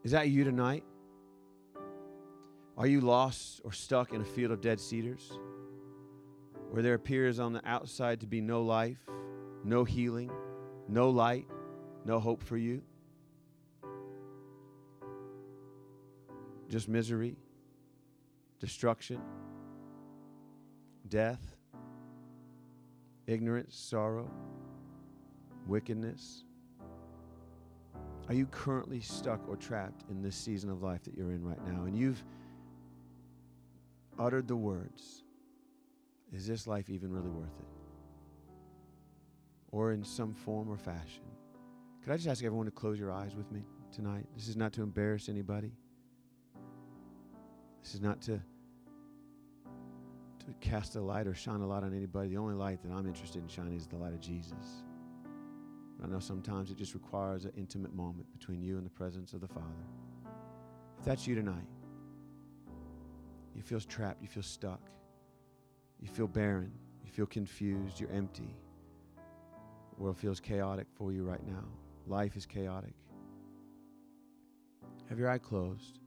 Is 0.03 0.11
that 0.11 0.29
you 0.29 0.43
tonight? 0.43 0.83
Are 2.77 2.87
you 2.87 3.01
lost 3.01 3.61
or 3.63 3.71
stuck 3.71 4.13
in 4.13 4.21
a 4.21 4.25
field 4.25 4.51
of 4.51 4.59
dead 4.59 4.79
cedars 4.79 5.31
where 6.71 6.81
there 6.81 6.95
appears 6.95 7.39
on 7.39 7.53
the 7.53 7.61
outside 7.63 8.21
to 8.21 8.25
be 8.25 8.41
no 8.41 8.63
life, 8.63 9.05
no 9.63 9.83
healing, 9.83 10.31
no 10.87 11.11
light, 11.11 11.45
no 12.05 12.19
hope 12.19 12.41
for 12.41 12.57
you? 12.57 12.81
Just 16.69 16.87
misery, 16.87 17.35
destruction, 18.59 19.19
death, 21.07 21.55
ignorance, 23.27 23.75
sorrow, 23.75 24.29
wickedness? 25.65 26.43
Are 28.27 28.35
you 28.35 28.45
currently 28.45 29.01
stuck 29.01 29.41
or 29.49 29.55
trapped 29.55 30.03
in 30.11 30.21
this 30.21 30.35
season 30.35 30.69
of 30.69 30.83
life 30.83 31.03
that 31.03 31.15
you're 31.15 31.31
in 31.31 31.43
right 31.43 31.63
now? 31.65 31.85
And 31.85 31.97
you've 31.97 32.23
uttered 34.19 34.47
the 34.47 34.55
words, 34.55 35.23
Is 36.31 36.45
this 36.45 36.67
life 36.67 36.91
even 36.91 37.11
really 37.11 37.29
worth 37.29 37.57
it? 37.59 37.65
Or 39.71 39.93
in 39.93 40.03
some 40.03 40.33
form 40.33 40.69
or 40.69 40.77
fashion. 40.77 41.23
Could 42.03 42.13
I 42.13 42.17
just 42.17 42.27
ask 42.27 42.43
everyone 42.43 42.65
to 42.65 42.71
close 42.71 42.99
your 42.99 43.11
eyes 43.11 43.35
with 43.35 43.51
me 43.51 43.63
tonight? 43.91 44.25
This 44.35 44.47
is 44.47 44.55
not 44.55 44.73
to 44.73 44.83
embarrass 44.83 45.27
anybody. 45.29 45.71
This 47.83 47.95
is 47.95 48.01
not 48.01 48.21
to 48.23 48.39
to 50.39 50.53
cast 50.59 50.95
a 50.95 51.01
light 51.01 51.27
or 51.27 51.33
shine 51.33 51.61
a 51.61 51.67
light 51.67 51.83
on 51.83 51.93
anybody. 51.93 52.29
The 52.29 52.37
only 52.37 52.55
light 52.55 52.81
that 52.83 52.91
I'm 52.91 53.07
interested 53.07 53.41
in 53.41 53.47
shining 53.47 53.75
is 53.75 53.87
the 53.87 53.97
light 53.97 54.13
of 54.13 54.19
Jesus. 54.19 54.83
But 55.99 56.07
I 56.07 56.11
know 56.11 56.19
sometimes 56.19 56.71
it 56.71 56.77
just 56.77 56.93
requires 56.93 57.45
an 57.45 57.51
intimate 57.57 57.93
moment 57.93 58.31
between 58.37 58.61
you 58.61 58.77
and 58.77 58.85
the 58.85 58.91
presence 58.91 59.33
of 59.33 59.41
the 59.41 59.47
Father. 59.47 59.85
If 60.97 61.05
that's 61.05 61.27
you 61.27 61.35
tonight, 61.35 61.67
you 63.55 63.61
feel 63.61 63.79
trapped, 63.79 64.21
you 64.21 64.27
feel 64.27 64.43
stuck, 64.43 64.81
you 65.99 66.07
feel 66.07 66.27
barren, 66.27 66.71
you 67.03 67.11
feel 67.11 67.25
confused, 67.25 67.99
you're 67.99 68.11
empty. 68.11 68.55
The 69.95 70.03
world 70.03 70.17
feels 70.17 70.39
chaotic 70.39 70.87
for 70.93 71.11
you 71.11 71.23
right 71.23 71.45
now. 71.45 71.65
Life 72.07 72.37
is 72.37 72.45
chaotic. 72.45 72.93
Have 75.09 75.19
your 75.19 75.29
eye 75.29 75.37
closed. 75.37 75.99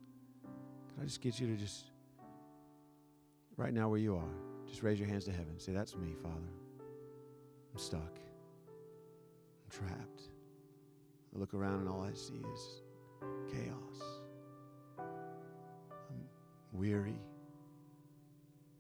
I 1.01 1.05
just 1.05 1.21
get 1.21 1.41
you 1.41 1.47
to 1.49 1.57
just, 1.57 1.91
right 3.57 3.73
now 3.73 3.89
where 3.89 3.99
you 3.99 4.17
are, 4.17 4.35
just 4.69 4.83
raise 4.83 4.99
your 4.99 5.09
hands 5.09 5.25
to 5.25 5.33
heaven. 5.33 5.59
Say, 5.59 5.73
That's 5.73 5.97
me, 5.97 6.15
Father. 6.23 6.35
I'm 7.73 7.79
stuck. 7.79 8.19
I'm 8.69 9.71
trapped. 9.71 10.23
I 11.35 11.39
look 11.39 11.55
around 11.55 11.81
and 11.81 11.89
all 11.89 12.03
I 12.03 12.13
see 12.13 12.43
is 12.55 12.83
chaos. 13.51 14.21
I'm 14.99 16.27
weary, 16.73 17.17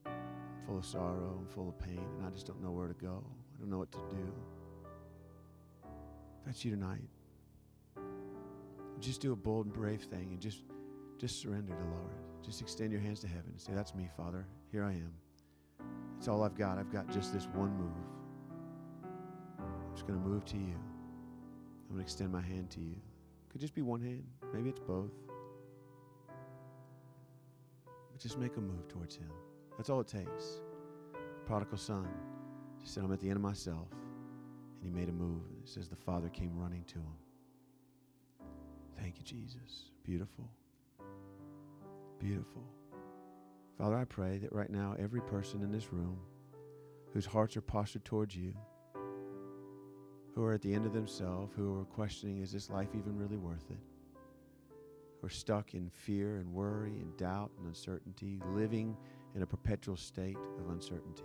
I'm 0.06 0.12
full 0.66 0.78
of 0.78 0.84
sorrow, 0.84 1.38
I'm 1.40 1.46
full 1.46 1.68
of 1.68 1.78
pain, 1.78 2.04
and 2.18 2.26
I 2.26 2.30
just 2.30 2.46
don't 2.46 2.62
know 2.62 2.70
where 2.70 2.88
to 2.88 2.94
go. 2.94 3.24
I 3.56 3.60
don't 3.60 3.70
know 3.70 3.78
what 3.78 3.92
to 3.92 3.98
do. 4.10 4.32
If 5.84 6.46
that's 6.46 6.64
you 6.64 6.70
tonight, 6.72 7.08
just 9.00 9.20
do 9.20 9.32
a 9.32 9.36
bold 9.36 9.66
and 9.66 9.74
brave 9.74 10.02
thing 10.02 10.28
and 10.30 10.40
just 10.40 10.60
just 11.22 11.40
surrender 11.40 11.72
to 11.72 11.84
Lord. 11.84 12.16
Just 12.44 12.60
extend 12.60 12.90
your 12.90 13.00
hands 13.00 13.20
to 13.20 13.28
heaven 13.28 13.52
and 13.52 13.60
say, 13.60 13.72
That's 13.72 13.94
me, 13.94 14.08
Father. 14.16 14.44
Here 14.72 14.84
I 14.84 14.90
am. 14.90 15.12
It's 16.18 16.26
all 16.26 16.42
I've 16.42 16.56
got. 16.56 16.78
I've 16.78 16.92
got 16.92 17.08
just 17.12 17.32
this 17.32 17.46
one 17.54 17.70
move. 17.76 19.06
I'm 19.60 19.94
just 19.94 20.04
going 20.04 20.20
to 20.20 20.28
move 20.28 20.44
to 20.46 20.56
you. 20.56 20.74
I'm 20.74 21.94
going 21.94 21.98
to 21.98 22.02
extend 22.02 22.32
my 22.32 22.40
hand 22.40 22.70
to 22.70 22.80
you. 22.80 22.96
Could 23.50 23.60
just 23.60 23.72
be 23.72 23.82
one 23.82 24.00
hand. 24.00 24.24
Maybe 24.52 24.68
it's 24.68 24.80
both. 24.80 25.12
But 27.86 28.20
just 28.20 28.36
make 28.36 28.56
a 28.56 28.60
move 28.60 28.88
towards 28.88 29.14
Him. 29.14 29.30
That's 29.76 29.90
all 29.90 30.00
it 30.00 30.08
takes. 30.08 30.60
The 31.12 31.46
prodigal 31.46 31.78
son 31.78 32.08
just 32.80 32.94
said, 32.94 33.04
I'm 33.04 33.12
at 33.12 33.20
the 33.20 33.28
end 33.28 33.36
of 33.36 33.42
myself. 33.42 33.86
And 33.92 34.82
he 34.82 34.90
made 34.90 35.08
a 35.08 35.12
move. 35.12 35.42
It 35.62 35.68
says 35.68 35.88
the 35.88 35.94
father 35.94 36.28
came 36.30 36.58
running 36.58 36.82
to 36.88 36.94
him. 36.94 37.14
Thank 38.98 39.18
you, 39.18 39.22
Jesus. 39.22 39.90
Beautiful. 40.04 40.50
Beautiful. 42.22 42.62
Father, 43.76 43.96
I 43.96 44.04
pray 44.04 44.38
that 44.38 44.52
right 44.52 44.70
now, 44.70 44.94
every 44.96 45.20
person 45.20 45.60
in 45.62 45.72
this 45.72 45.92
room 45.92 46.16
whose 47.12 47.26
hearts 47.26 47.56
are 47.56 47.62
postured 47.62 48.04
towards 48.04 48.36
you, 48.36 48.54
who 50.32 50.44
are 50.44 50.52
at 50.52 50.62
the 50.62 50.72
end 50.72 50.86
of 50.86 50.92
themselves, 50.92 51.52
who 51.56 51.80
are 51.80 51.84
questioning, 51.84 52.40
is 52.40 52.52
this 52.52 52.70
life 52.70 52.90
even 52.96 53.18
really 53.18 53.36
worth 53.36 53.68
it? 53.70 53.80
Who 55.20 55.26
are 55.26 55.30
stuck 55.30 55.74
in 55.74 55.90
fear 55.90 56.36
and 56.36 56.52
worry 56.52 56.92
and 56.92 57.16
doubt 57.16 57.50
and 57.58 57.66
uncertainty, 57.66 58.40
living 58.52 58.96
in 59.34 59.42
a 59.42 59.46
perpetual 59.46 59.96
state 59.96 60.38
of 60.60 60.70
uncertainty. 60.70 61.24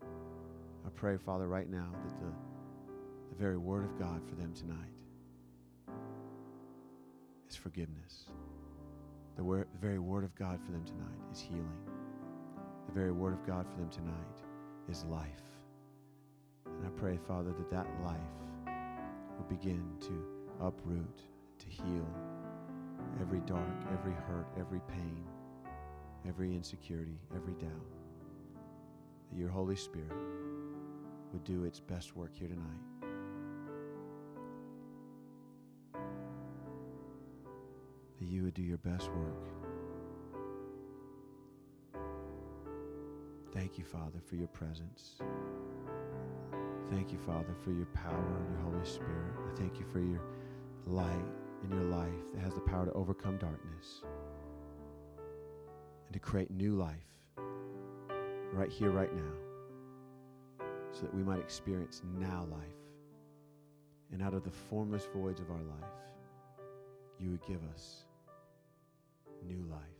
I 0.00 0.90
pray, 0.94 1.16
Father, 1.16 1.48
right 1.48 1.68
now 1.68 1.90
that 2.06 2.20
the, 2.20 2.32
the 3.30 3.36
very 3.36 3.58
word 3.58 3.84
of 3.84 3.98
God 3.98 4.22
for 4.28 4.36
them 4.36 4.52
tonight 4.54 4.92
is 7.50 7.56
forgiveness. 7.56 8.26
The, 9.36 9.42
very 9.80 9.98
word 9.98 10.24
of 10.24 10.34
God 10.36 10.60
for 10.64 10.72
them 10.72 10.84
tonight 10.84 11.20
is 11.32 11.40
healing. 11.40 11.78
The 12.88 12.92
very 12.94 13.12
word 13.12 13.34
of 13.34 13.46
God 13.46 13.66
for 13.70 13.78
them 13.78 13.90
tonight 13.90 14.42
is 14.90 15.04
life. 15.06 15.42
And 16.66 16.86
I 16.86 16.90
pray, 16.90 17.18
Father, 17.28 17.52
that 17.52 17.70
that 17.70 17.86
life 18.04 18.20
will 19.38 19.46
begin 19.48 19.84
to 20.02 20.26
uproot, 20.60 21.22
to 21.58 21.66
heal 21.68 22.06
every 23.20 23.40
dark, 23.40 23.68
every 23.92 24.14
hurt, 24.14 24.46
every 24.58 24.80
pain, 24.88 25.24
every 26.28 26.54
insecurity, 26.54 27.18
every 27.36 27.54
doubt. 27.54 27.94
that 29.30 29.38
your 29.38 29.50
Holy 29.50 29.76
Spirit 29.76 30.12
would 31.32 31.44
do 31.44 31.64
its 31.64 31.80
best 31.80 32.16
work 32.16 32.32
here 32.34 32.48
tonight. 32.48 32.93
That 38.24 38.30
you 38.30 38.44
would 38.44 38.54
do 38.54 38.62
your 38.62 38.78
best 38.78 39.10
work. 39.12 39.36
Thank 43.52 43.76
you, 43.76 43.84
Father, 43.84 44.18
for 44.26 44.36
your 44.36 44.48
presence. 44.48 45.16
Thank 46.90 47.12
you, 47.12 47.18
Father, 47.18 47.54
for 47.62 47.70
your 47.72 47.84
power 47.86 48.38
and 48.38 48.50
your 48.50 48.60
Holy 48.72 48.86
Spirit. 48.86 49.34
I 49.46 49.54
thank 49.58 49.78
you 49.78 49.84
for 49.92 49.98
your 50.00 50.22
light 50.86 51.26
in 51.64 51.70
your 51.70 51.84
life 51.84 52.08
that 52.32 52.40
has 52.40 52.54
the 52.54 52.60
power 52.60 52.86
to 52.86 52.92
overcome 52.92 53.36
darkness 53.36 54.02
and 56.06 56.14
to 56.14 56.18
create 56.18 56.50
new 56.50 56.76
life 56.76 56.96
right 58.54 58.70
here, 58.70 58.90
right 58.90 59.14
now, 59.14 59.32
so 60.92 61.02
that 61.02 61.14
we 61.14 61.22
might 61.22 61.40
experience 61.40 62.00
now 62.18 62.46
life. 62.50 62.60
And 64.12 64.22
out 64.22 64.32
of 64.32 64.44
the 64.44 64.50
formless 64.50 65.06
voids 65.14 65.40
of 65.40 65.50
our 65.50 65.62
life, 65.62 65.90
you 67.18 67.30
would 67.30 67.44
give 67.46 67.60
us 67.74 68.06
new 69.46 69.64
life. 69.70 69.93